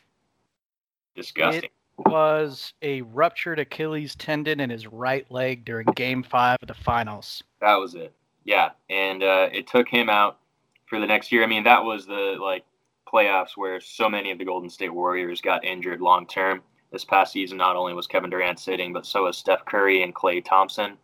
disgusting. 1.15 1.65
It 1.65 2.07
was 2.07 2.73
a 2.81 3.01
ruptured 3.01 3.59
Achilles 3.59 4.15
tendon 4.15 4.59
in 4.59 4.69
his 4.69 4.87
right 4.87 5.29
leg 5.29 5.65
during 5.65 5.87
Game 5.95 6.23
Five 6.23 6.57
of 6.61 6.67
the 6.67 6.73
finals. 6.73 7.43
That 7.61 7.75
was 7.75 7.95
it. 7.95 8.13
Yeah, 8.45 8.71
and 8.89 9.23
uh, 9.23 9.49
it 9.51 9.67
took 9.67 9.89
him 9.89 10.09
out 10.09 10.39
for 10.85 10.99
the 10.99 11.07
next 11.07 11.31
year. 11.31 11.43
I 11.43 11.47
mean, 11.47 11.63
that 11.63 11.83
was 11.83 12.05
the 12.05 12.37
like 12.39 12.63
playoffs 13.11 13.55
where 13.55 13.79
so 13.79 14.09
many 14.09 14.31
of 14.31 14.37
the 14.37 14.45
Golden 14.45 14.69
State 14.69 14.93
Warriors 14.93 15.41
got 15.41 15.65
injured 15.65 16.01
long 16.01 16.27
term. 16.27 16.61
This 16.91 17.05
past 17.05 17.33
season, 17.33 17.57
not 17.57 17.75
only 17.75 17.93
was 17.93 18.07
Kevin 18.07 18.29
Durant 18.29 18.59
sitting, 18.59 18.93
but 18.93 19.05
so 19.05 19.23
was 19.23 19.37
Steph 19.37 19.65
Curry 19.65 20.03
and 20.03 20.15
Klay 20.15 20.43
Thompson. 20.43 20.97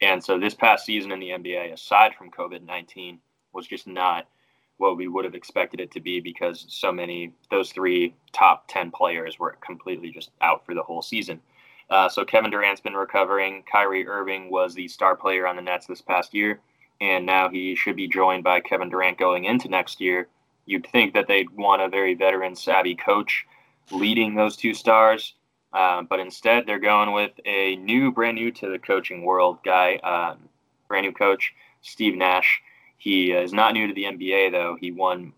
And 0.00 0.22
so 0.22 0.38
this 0.38 0.54
past 0.54 0.84
season 0.84 1.12
in 1.12 1.20
the 1.20 1.30
NBA, 1.30 1.72
aside 1.72 2.14
from 2.14 2.30
COVID 2.30 2.64
19, 2.64 3.18
was 3.52 3.66
just 3.66 3.86
not 3.86 4.26
what 4.78 4.96
we 4.96 5.08
would 5.08 5.24
have 5.24 5.34
expected 5.34 5.80
it 5.80 5.90
to 5.92 6.00
be 6.00 6.20
because 6.20 6.64
so 6.68 6.92
many, 6.92 7.32
those 7.50 7.72
three 7.72 8.14
top 8.32 8.64
10 8.68 8.90
players 8.92 9.38
were 9.38 9.56
completely 9.64 10.10
just 10.10 10.30
out 10.40 10.64
for 10.64 10.74
the 10.74 10.82
whole 10.82 11.02
season. 11.02 11.40
Uh, 11.90 12.08
so 12.08 12.24
Kevin 12.24 12.50
Durant's 12.50 12.80
been 12.80 12.94
recovering. 12.94 13.64
Kyrie 13.70 14.06
Irving 14.06 14.50
was 14.50 14.74
the 14.74 14.86
star 14.88 15.16
player 15.16 15.46
on 15.46 15.56
the 15.56 15.62
Nets 15.62 15.86
this 15.86 16.02
past 16.02 16.34
year, 16.34 16.60
and 17.00 17.26
now 17.26 17.48
he 17.48 17.74
should 17.74 17.96
be 17.96 18.06
joined 18.06 18.44
by 18.44 18.60
Kevin 18.60 18.88
Durant 18.88 19.18
going 19.18 19.46
into 19.46 19.68
next 19.68 20.00
year 20.00 20.28
you'd 20.68 20.86
think 20.86 21.14
that 21.14 21.26
they'd 21.26 21.50
want 21.50 21.82
a 21.82 21.88
very 21.88 22.14
veteran, 22.14 22.54
savvy 22.54 22.94
coach 22.94 23.46
leading 23.90 24.34
those 24.34 24.56
two 24.56 24.74
stars. 24.74 25.34
Uh, 25.72 26.02
but 26.02 26.20
instead, 26.20 26.66
they're 26.66 26.78
going 26.78 27.12
with 27.12 27.32
a 27.44 27.76
new, 27.76 28.12
brand 28.12 28.36
new 28.36 28.50
to 28.50 28.68
the 28.70 28.78
coaching 28.78 29.22
world 29.24 29.58
guy, 29.64 29.96
um, 29.96 30.38
brand 30.86 31.04
new 31.06 31.12
coach, 31.12 31.54
Steve 31.80 32.14
Nash. 32.14 32.60
He 32.98 33.32
is 33.32 33.52
not 33.52 33.74
new 33.74 33.86
to 33.86 33.94
the 33.94 34.04
NBA 34.04 34.52
though. 34.52 34.76
He 34.80 34.90
won 34.90 35.32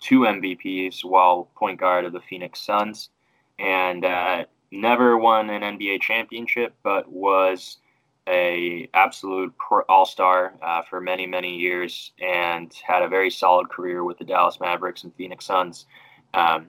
two 0.00 0.20
MVPs 0.20 1.04
while 1.04 1.48
point 1.56 1.80
guard 1.80 2.04
of 2.04 2.12
the 2.12 2.20
Phoenix 2.20 2.60
Suns, 2.60 3.10
and 3.58 4.04
uh, 4.04 4.44
never 4.70 5.16
won 5.16 5.50
an 5.50 5.62
NBA 5.62 6.00
championship, 6.00 6.74
but 6.82 7.10
was 7.10 7.78
a 8.28 8.88
absolute 8.94 9.54
all 9.88 10.06
star 10.06 10.54
uh, 10.62 10.82
for 10.82 11.00
many 11.00 11.26
many 11.26 11.56
years, 11.56 12.12
and 12.20 12.72
had 12.86 13.02
a 13.02 13.08
very 13.08 13.30
solid 13.30 13.68
career 13.68 14.04
with 14.04 14.18
the 14.18 14.24
Dallas 14.24 14.58
Mavericks 14.60 15.04
and 15.04 15.14
Phoenix 15.14 15.44
Suns. 15.46 15.86
Um, 16.34 16.66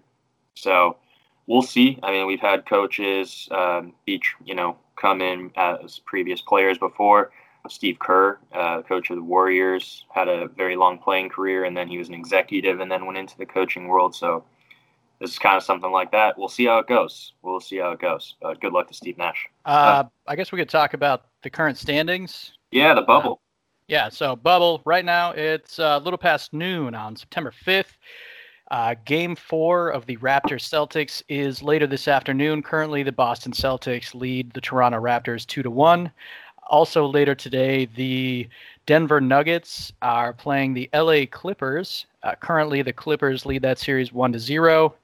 so 0.53 0.97
we'll 1.47 1.61
see. 1.61 1.99
I 2.03 2.11
mean, 2.11 2.27
we've 2.27 2.39
had 2.39 2.65
coaches 2.65 3.47
um, 3.51 3.93
each 4.05 4.35
you 4.43 4.55
know 4.55 4.77
come 4.95 5.21
in 5.21 5.51
as 5.55 5.99
previous 5.99 6.41
players 6.41 6.77
before. 6.77 7.31
Steve 7.69 7.99
Kerr, 7.99 8.39
uh, 8.53 8.81
coach 8.83 9.09
of 9.09 9.17
the 9.17 9.23
Warriors, 9.23 10.05
had 10.09 10.29
a 10.29 10.47
very 10.47 10.77
long 10.77 10.97
playing 10.97 11.27
career, 11.29 11.65
and 11.65 11.75
then 11.75 11.89
he 11.89 11.97
was 11.97 12.07
an 12.07 12.13
executive, 12.13 12.79
and 12.79 12.89
then 12.89 13.05
went 13.05 13.17
into 13.17 13.37
the 13.37 13.45
coaching 13.45 13.87
world. 13.87 14.15
So 14.15 14.45
this 15.19 15.31
is 15.31 15.39
kind 15.39 15.57
of 15.57 15.63
something 15.63 15.91
like 15.91 16.11
that. 16.11 16.37
We'll 16.37 16.47
see 16.47 16.65
how 16.65 16.79
it 16.79 16.87
goes. 16.87 17.33
We'll 17.41 17.59
see 17.59 17.77
how 17.77 17.91
it 17.91 17.99
goes. 17.99 18.35
But 18.41 18.61
good 18.61 18.73
luck 18.73 18.87
to 18.89 18.93
Steve 18.93 19.17
Nash. 19.17 19.47
Uh, 19.65 19.69
uh, 19.69 20.03
I 20.27 20.35
guess 20.35 20.51
we 20.51 20.59
could 20.59 20.69
talk 20.69 20.93
about 20.93 21.25
the 21.43 21.49
current 21.49 21.77
standings. 21.77 22.53
Yeah, 22.71 22.93
the 22.93 23.01
bubble. 23.01 23.33
Uh, 23.33 23.43
yeah, 23.87 24.09
so 24.09 24.35
bubble 24.35 24.81
right 24.85 25.05
now 25.05 25.31
it's 25.31 25.79
uh, 25.79 25.97
a 25.99 26.03
little 26.03 26.17
past 26.17 26.53
noon 26.53 26.93
on 26.93 27.15
September 27.15 27.53
5th. 27.65 27.95
Uh, 28.69 28.95
game 29.05 29.33
four 29.33 29.89
of 29.89 30.05
the 30.07 30.17
Raptors 30.17 30.67
Celtics 30.67 31.23
is 31.29 31.63
later 31.63 31.87
this 31.87 32.09
afternoon. 32.09 32.61
Currently, 32.61 33.01
the 33.03 33.13
Boston 33.13 33.53
Celtics 33.53 34.13
lead 34.13 34.51
the 34.51 34.59
Toronto 34.59 34.99
Raptors 34.99 35.45
two 35.45 35.63
to 35.63 35.71
one. 35.71 36.11
Also 36.69 37.05
later 37.05 37.35
today, 37.35 37.85
the 37.95 38.47
Denver 38.85 39.21
Nuggets 39.21 39.91
are 40.01 40.33
playing 40.33 40.73
the 40.73 40.89
LA 40.93 41.25
Clippers. 41.29 42.05
Uh, 42.23 42.35
currently, 42.35 42.81
the 42.81 42.93
Clippers 42.93 43.45
lead 43.45 43.61
that 43.61 43.79
series 43.79 44.11
one 44.13 44.31
to 44.33 44.39
zero. 44.39 44.95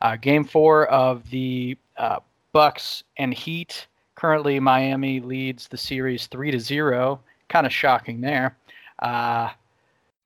Uh, 0.00 0.16
game 0.16 0.44
four 0.44 0.86
of 0.88 1.28
the 1.30 1.76
uh, 1.96 2.18
Bucks 2.52 3.04
and 3.18 3.32
Heat. 3.32 3.86
Currently, 4.14 4.60
Miami 4.60 5.20
leads 5.20 5.68
the 5.68 5.76
series 5.76 6.26
three 6.26 6.50
to 6.50 6.60
zero. 6.60 7.20
Kind 7.48 7.66
of 7.66 7.72
shocking 7.72 8.20
there. 8.20 8.56
Uh, 9.00 9.50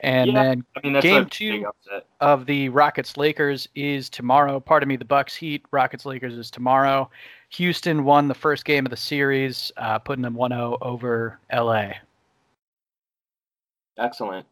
and 0.00 0.32
yeah, 0.32 0.42
then 0.42 0.64
I 0.76 0.86
mean, 0.86 1.00
game 1.00 1.26
two 1.26 1.66
of 2.20 2.44
the 2.44 2.68
Rockets 2.68 3.16
Lakers 3.16 3.68
is 3.74 4.10
tomorrow. 4.10 4.60
Pardon 4.60 4.88
me, 4.88 4.96
the 4.96 5.06
Bucks 5.06 5.34
Heat 5.34 5.64
Rockets 5.70 6.04
Lakers 6.04 6.34
is 6.34 6.50
tomorrow. 6.50 7.10
Houston 7.56 8.04
won 8.04 8.28
the 8.28 8.34
first 8.34 8.66
game 8.66 8.84
of 8.84 8.90
the 8.90 8.96
series, 8.96 9.72
uh, 9.78 9.98
putting 9.98 10.22
them 10.22 10.34
1-0 10.34 10.76
over 10.82 11.38
LA. 11.50 11.92
Excellent. 13.98 14.46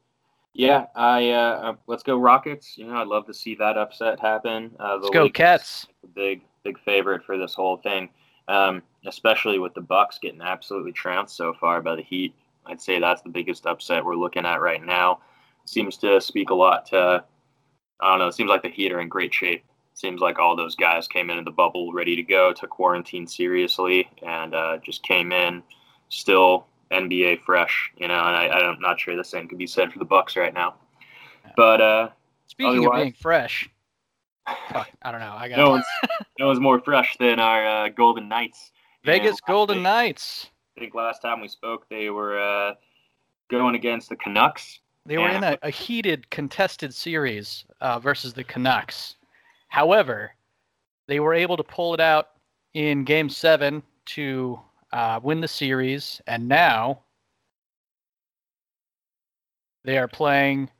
Yeah, 0.55 0.87
I 0.95 1.31
uh, 1.31 1.35
uh, 1.37 1.75
let's 1.87 2.03
go 2.03 2.17
Rockets. 2.17 2.79
You 2.79 2.87
know, 2.87 2.95
I'd 2.95 3.09
love 3.09 3.27
to 3.27 3.35
see 3.35 3.57
that 3.57 3.77
upset 3.77 4.21
happen. 4.21 4.71
Uh, 4.79 4.97
let's 4.97 5.11
go 5.11 5.29
Cats. 5.29 5.87
Big 6.14 6.43
big 6.62 6.79
favorite 6.79 7.25
for 7.25 7.37
this 7.37 7.55
whole 7.55 7.77
thing, 7.79 8.09
um, 8.47 8.81
especially 9.05 9.59
with 9.59 9.75
the 9.75 9.81
Bucks 9.81 10.19
getting 10.23 10.40
absolutely 10.40 10.93
trounced 10.93 11.37
so 11.37 11.53
far 11.55 11.83
by 11.83 11.97
the 11.97 12.03
Heat. 12.03 12.35
I'd 12.67 12.81
say 12.81 13.01
that's 13.01 13.21
the 13.21 13.31
biggest 13.31 13.67
upset 13.67 14.05
we're 14.05 14.14
looking 14.14 14.47
at 14.47 14.61
right 14.61 14.83
now. 14.83 15.19
Seems 15.64 15.97
to 15.99 16.21
speak 16.21 16.51
a 16.51 16.55
lot 16.55 16.87
to. 16.87 17.25
I 18.01 18.09
don't 18.09 18.21
know. 18.21 18.29
It 18.29 18.35
seems 18.35 18.49
like 18.49 18.62
the 18.62 18.69
Heat 18.69 18.93
are 18.93 19.01
in 19.01 19.09
great 19.09 19.35
shape 19.35 19.64
seems 19.95 20.21
like 20.21 20.39
all 20.39 20.57
those 20.57 20.77
guys 20.77 21.09
came 21.09 21.31
into 21.31 21.43
the 21.43 21.51
bubble 21.51 21.93
ready 21.93 22.17
to 22.17 22.23
go, 22.23 22.53
took 22.53 22.71
quarantine 22.71 23.27
seriously, 23.27 24.09
and 24.27 24.55
uh, 24.55 24.79
just 24.85 25.03
came 25.03 25.33
in 25.33 25.63
still 26.09 26.67
NBA 26.91 27.43
fresh. 27.43 27.91
You 27.97 28.09
know, 28.09 28.19
and 28.19 28.37
I, 28.37 28.49
I'm 28.49 28.81
not 28.81 29.01
sure 29.01 29.17
the 29.17 29.25
same 29.25 29.49
could 29.49 29.59
be 29.59 29.67
said 29.67 29.93
for 29.93 29.99
the 29.99 30.05
Bucks 30.05 30.37
right 30.37 30.53
now. 30.53 30.75
But 31.57 31.81
uh, 31.81 32.09
speaking 32.47 32.85
of 32.85 32.93
being 32.93 33.13
fresh, 33.13 33.71
fuck, 34.71 34.91
I 35.03 35.13
don't 35.13 35.21
know. 35.21 35.35
I 35.37 35.49
got 35.49 35.59
no 35.59 35.71
one's 35.71 35.87
no 36.39 36.49
one's 36.49 36.61
more 36.61 36.81
fresh 36.81 37.17
than 37.19 37.39
our 37.39 37.67
uh, 37.67 37.89
Golden 37.89 38.29
Knights. 38.29 38.73
Vegas 39.05 39.41
Golden 39.47 39.83
Knights. 39.83 40.51
I 40.77 40.81
think 40.81 40.95
last 40.95 41.23
time 41.23 41.41
we 41.41 41.49
spoke, 41.49 41.89
they 41.89 42.11
were 42.11 42.39
uh, 42.39 42.75
going 43.49 43.75
against 43.75 44.09
the 44.09 44.17
Canucks. 44.17 44.81
They 45.07 45.19
were 45.19 45.29
in 45.29 45.45
a, 45.45 45.59
a 45.63 45.71
heated, 45.71 46.31
contested 46.31 46.95
series 46.95 47.67
uh, 47.83 47.99
versus 47.99 48.33
the 48.33 48.43
Canucks. 48.43 49.17
However, 49.75 50.31
they 51.09 51.19
were 51.19 51.35
able 51.35 51.57
to 51.57 51.65
pull 51.65 51.95
it 51.95 52.01
out 52.01 52.29
in 52.75 53.03
Game 53.03 53.29
Seven 53.29 53.83
to 54.07 54.61
uh, 54.93 55.19
win 55.21 55.41
the 55.41 55.49
series, 55.49 56.23
and 56.29 56.47
now 56.47 57.01
they 59.83 59.99
are 59.99 60.07
playing 60.07 60.71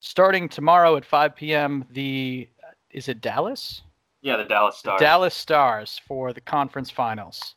starting 0.00 0.48
tomorrow 0.48 0.96
at 0.96 1.04
5 1.04 1.36
p.m. 1.36 1.84
The 1.90 2.48
is 2.90 3.10
it 3.10 3.20
Dallas? 3.20 3.82
Yeah, 4.22 4.38
the 4.38 4.44
Dallas 4.44 4.78
Stars. 4.78 4.98
The 4.98 5.04
Dallas 5.04 5.34
Stars 5.34 6.00
for 6.08 6.32
the 6.32 6.40
conference 6.40 6.90
finals. 6.90 7.54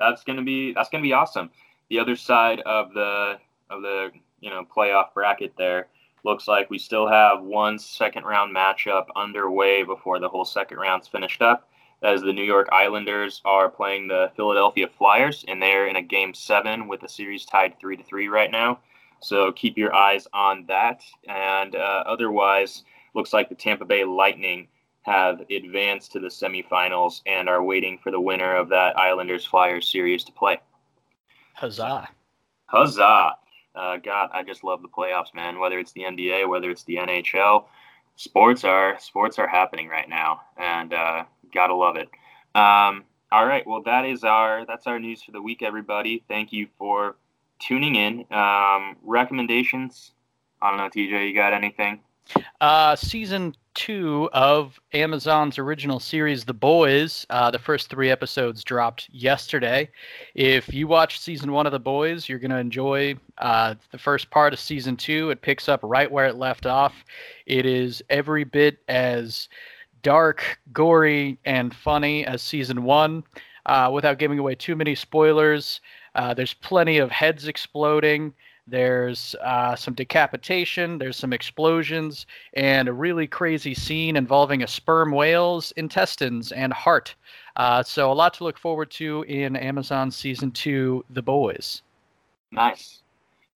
That's 0.00 0.24
gonna 0.24 0.42
be 0.42 0.72
that's 0.72 0.88
gonna 0.88 1.02
be 1.02 1.12
awesome. 1.12 1.48
The 1.90 2.00
other 2.00 2.16
side 2.16 2.58
of 2.66 2.92
the 2.92 3.38
of 3.70 3.82
the 3.82 4.10
you 4.40 4.50
know 4.50 4.64
playoff 4.64 5.14
bracket 5.14 5.52
there 5.56 5.86
looks 6.24 6.48
like 6.48 6.70
we 6.70 6.78
still 6.78 7.06
have 7.06 7.42
one 7.42 7.78
second 7.78 8.24
round 8.24 8.54
matchup 8.54 9.06
underway 9.16 9.82
before 9.82 10.18
the 10.18 10.28
whole 10.28 10.44
second 10.44 10.78
round's 10.78 11.08
finished 11.08 11.42
up. 11.42 11.68
As 12.00 12.22
the 12.22 12.32
New 12.32 12.44
York 12.44 12.68
Islanders 12.70 13.42
are 13.44 13.68
playing 13.68 14.06
the 14.06 14.30
Philadelphia 14.36 14.86
Flyers, 14.86 15.44
and 15.48 15.60
they're 15.60 15.88
in 15.88 15.96
a 15.96 16.02
game 16.02 16.32
seven 16.32 16.86
with 16.86 17.00
the 17.00 17.08
series 17.08 17.44
tied 17.44 17.78
three 17.80 17.96
to 17.96 18.04
three 18.04 18.28
right 18.28 18.52
now. 18.52 18.78
So 19.20 19.50
keep 19.50 19.76
your 19.76 19.92
eyes 19.94 20.28
on 20.32 20.64
that. 20.68 21.02
And 21.28 21.74
uh, 21.74 22.04
otherwise, 22.06 22.84
looks 23.14 23.32
like 23.32 23.48
the 23.48 23.56
Tampa 23.56 23.84
Bay 23.84 24.04
Lightning 24.04 24.68
have 25.02 25.40
advanced 25.50 26.12
to 26.12 26.20
the 26.20 26.28
semifinals 26.28 27.22
and 27.26 27.48
are 27.48 27.64
waiting 27.64 27.98
for 27.98 28.12
the 28.12 28.20
winner 28.20 28.54
of 28.54 28.68
that 28.68 28.96
Islanders 28.96 29.44
Flyers 29.44 29.90
series 29.90 30.22
to 30.24 30.32
play. 30.32 30.60
Huzzah! 31.54 32.08
Huzzah! 32.66 33.36
Uh, 33.78 33.96
God, 33.96 34.30
I 34.32 34.42
just 34.42 34.64
love 34.64 34.82
the 34.82 34.88
playoffs, 34.88 35.32
man. 35.34 35.60
Whether 35.60 35.78
it's 35.78 35.92
the 35.92 36.02
NBA, 36.02 36.48
whether 36.48 36.68
it's 36.68 36.82
the 36.82 36.96
NHL, 36.96 37.66
sports 38.16 38.64
are 38.64 38.98
sports 38.98 39.38
are 39.38 39.46
happening 39.46 39.88
right 39.88 40.08
now, 40.08 40.40
and 40.56 40.92
uh, 40.92 41.24
gotta 41.54 41.74
love 41.74 41.96
it. 41.96 42.08
Um, 42.56 43.04
all 43.30 43.46
right, 43.46 43.64
well 43.66 43.82
that 43.82 44.04
is 44.04 44.24
our 44.24 44.66
that's 44.66 44.88
our 44.88 44.98
news 44.98 45.22
for 45.22 45.30
the 45.30 45.40
week, 45.40 45.62
everybody. 45.62 46.24
Thank 46.26 46.52
you 46.52 46.66
for 46.76 47.14
tuning 47.60 47.94
in. 47.94 48.24
Um, 48.32 48.96
recommendations? 49.04 50.10
I 50.60 50.70
don't 50.70 50.78
know, 50.78 50.88
TJ. 50.88 51.28
You 51.28 51.34
got 51.34 51.52
anything? 51.52 52.00
Uh, 52.60 52.96
season 52.96 53.54
two 53.78 54.28
of 54.32 54.80
Amazon's 54.92 55.56
original 55.56 56.00
series, 56.00 56.44
The 56.44 56.52
Boys. 56.52 57.24
Uh, 57.30 57.52
the 57.52 57.60
first 57.60 57.88
three 57.88 58.10
episodes 58.10 58.64
dropped 58.64 59.08
yesterday. 59.12 59.88
If 60.34 60.74
you 60.74 60.88
watched 60.88 61.22
season 61.22 61.52
one 61.52 61.64
of 61.64 61.70
The 61.70 61.78
Boys, 61.78 62.28
you're 62.28 62.40
going 62.40 62.50
to 62.50 62.58
enjoy 62.58 63.14
uh, 63.38 63.76
the 63.92 63.98
first 63.98 64.32
part 64.32 64.52
of 64.52 64.58
season 64.58 64.96
two. 64.96 65.30
It 65.30 65.42
picks 65.42 65.68
up 65.68 65.78
right 65.84 66.10
where 66.10 66.26
it 66.26 66.34
left 66.34 66.66
off. 66.66 67.04
It 67.46 67.66
is 67.66 68.02
every 68.10 68.42
bit 68.42 68.78
as 68.88 69.48
dark, 70.02 70.58
gory, 70.72 71.38
and 71.44 71.72
funny 71.72 72.26
as 72.26 72.42
season 72.42 72.82
one. 72.82 73.22
Uh, 73.64 73.90
without 73.92 74.18
giving 74.18 74.40
away 74.40 74.56
too 74.56 74.74
many 74.74 74.96
spoilers, 74.96 75.80
uh, 76.16 76.34
there's 76.34 76.54
plenty 76.54 76.98
of 76.98 77.12
heads 77.12 77.46
exploding. 77.46 78.34
There's 78.70 79.34
uh, 79.42 79.74
some 79.76 79.94
decapitation, 79.94 80.98
there's 80.98 81.16
some 81.16 81.32
explosions, 81.32 82.26
and 82.52 82.86
a 82.86 82.92
really 82.92 83.26
crazy 83.26 83.74
scene 83.74 84.16
involving 84.16 84.62
a 84.62 84.66
sperm 84.66 85.10
whale's 85.10 85.72
intestines 85.72 86.52
and 86.52 86.72
heart. 86.72 87.14
Uh, 87.56 87.82
so, 87.82 88.12
a 88.12 88.14
lot 88.14 88.34
to 88.34 88.44
look 88.44 88.58
forward 88.58 88.90
to 88.92 89.22
in 89.22 89.56
Amazon 89.56 90.10
Season 90.10 90.50
2 90.50 91.04
The 91.10 91.22
Boys. 91.22 91.82
Nice. 92.52 93.02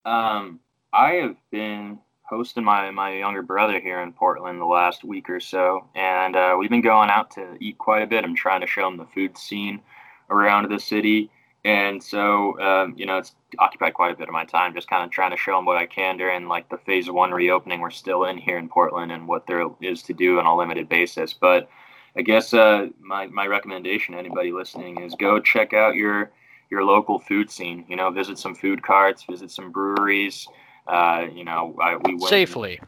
Um, 0.03 0.59
I 0.91 1.11
have 1.13 1.35
been 1.51 1.99
hosting 2.23 2.63
my, 2.63 2.89
my 2.89 3.13
younger 3.17 3.43
brother 3.43 3.79
here 3.79 4.01
in 4.01 4.13
Portland 4.13 4.59
the 4.59 4.65
last 4.65 5.03
week 5.03 5.29
or 5.29 5.39
so, 5.39 5.87
and 5.93 6.35
uh, 6.35 6.55
we've 6.57 6.69
been 6.71 6.81
going 6.81 7.09
out 7.09 7.29
to 7.31 7.55
eat 7.59 7.77
quite 7.77 8.01
a 8.01 8.07
bit. 8.07 8.23
I'm 8.23 8.35
trying 8.35 8.61
to 8.61 8.67
show 8.67 8.87
him 8.87 8.97
the 8.97 9.05
food 9.05 9.37
scene 9.37 9.81
around 10.29 10.71
the 10.71 10.79
city 10.79 11.29
and 11.65 12.03
so 12.03 12.59
um, 12.59 12.93
you 12.97 13.05
know 13.05 13.17
it's 13.17 13.35
occupied 13.59 13.93
quite 13.93 14.13
a 14.13 14.17
bit 14.17 14.27
of 14.27 14.33
my 14.33 14.43
time 14.43 14.73
just 14.73 14.89
kind 14.89 15.03
of 15.03 15.11
trying 15.11 15.31
to 15.31 15.37
show 15.37 15.55
them 15.55 15.65
what 15.65 15.77
i 15.77 15.85
can 15.85 16.17
during 16.17 16.47
like 16.47 16.67
the 16.69 16.77
phase 16.77 17.09
one 17.09 17.31
reopening. 17.31 17.79
We're 17.79 17.91
still 17.91 18.25
in 18.25 18.37
here 18.37 18.57
in 18.57 18.67
portland 18.67 19.11
and 19.11 19.27
what 19.27 19.47
there 19.47 19.67
is 19.81 20.03
to 20.03 20.13
do 20.13 20.39
on 20.39 20.45
a 20.45 20.55
limited 20.55 20.89
basis. 20.89 21.33
But 21.33 21.69
i 22.15 22.21
guess 22.21 22.53
uh, 22.53 22.87
my, 22.99 23.27
my 23.27 23.47
recommendation 23.47 24.13
to 24.13 24.19
anybody 24.19 24.51
listening 24.51 25.01
is 25.01 25.15
go 25.15 25.39
check 25.39 25.73
out 25.73 25.95
your 25.95 26.31
your 26.69 26.83
local 26.83 27.19
food 27.19 27.49
scene 27.49 27.85
you 27.87 27.95
know 27.95 28.09
visit 28.09 28.37
some 28.37 28.55
food 28.55 28.81
carts 28.83 29.23
visit 29.23 29.51
some 29.51 29.71
breweries. 29.71 30.47
Uh, 30.87 31.27
you 31.33 31.45
know 31.45 31.75
I, 31.81 31.95
we 31.95 32.15
went, 32.15 32.27
safely. 32.29 32.81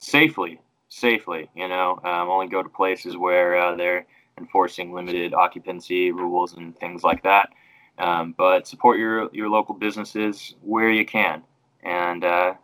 Safely 0.00 0.60
safely 0.90 1.48
you 1.54 1.68
know 1.68 2.00
um, 2.04 2.28
only 2.28 2.48
go 2.48 2.62
to 2.62 2.68
places 2.68 3.16
where 3.16 3.56
uh, 3.56 3.76
they're 3.76 4.06
enforcing 4.38 4.92
limited 4.92 5.32
occupancy 5.32 6.10
rules 6.10 6.54
and 6.54 6.76
things 6.78 7.02
like 7.02 7.22
that 7.22 7.50
um, 8.00 8.34
but 8.36 8.66
support 8.66 8.98
your 8.98 9.30
your 9.32 9.48
local 9.48 9.74
businesses 9.74 10.54
where 10.62 10.90
you 10.90 11.04
can. 11.06 11.42
and 11.82 12.24
uh, 12.24 12.54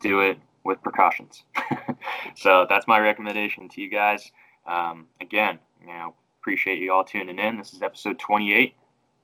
do 0.00 0.20
it 0.20 0.38
with 0.64 0.82
precautions. 0.82 1.44
so 2.36 2.66
that's 2.68 2.86
my 2.86 2.98
recommendation 2.98 3.68
to 3.70 3.80
you 3.80 3.88
guys. 3.88 4.30
Um, 4.66 5.06
again, 5.20 5.58
you 5.80 5.88
know, 5.88 6.14
appreciate 6.40 6.78
you 6.78 6.92
all 6.92 7.04
tuning 7.04 7.38
in. 7.38 7.58
This 7.58 7.72
is 7.72 7.82
episode 7.82 8.18
28. 8.18 8.74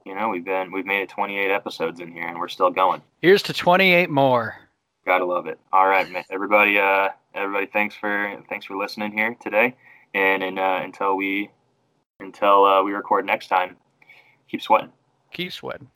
You 0.07 0.15
know, 0.15 0.29
we've 0.29 0.45
been 0.45 0.73
we've 0.73 0.87
made 0.87 1.03
it 1.03 1.09
28 1.09 1.51
episodes 1.51 2.01
in 2.01 2.13
here, 2.13 2.27
and 2.27 2.39
we're 2.39 2.49
still 2.49 2.71
going. 2.71 3.03
Here's 3.23 3.43
to 3.45 3.53
28 3.53 4.11
more. 4.11 4.57
Gotta 5.07 5.25
love 5.25 5.47
it. 5.47 5.59
All 5.73 5.87
right, 5.87 6.11
man. 6.11 6.25
Everybody, 6.31 6.79
uh, 6.79 7.09
everybody, 7.35 7.67
thanks 7.67 7.95
for 7.95 8.43
thanks 8.49 8.67
for 8.67 8.77
listening 8.77 9.13
here 9.13 9.37
today. 9.41 9.75
And, 10.15 10.43
and 10.43 10.59
uh, 10.59 10.81
until 10.83 11.17
we 11.17 11.51
until 12.21 12.65
uh, 12.65 12.83
we 12.83 12.93
record 12.93 13.27
next 13.27 13.49
time, 13.49 13.77
keep 14.49 14.63
sweating. 14.63 14.93
Keep 15.35 15.53
sweating. 15.53 15.94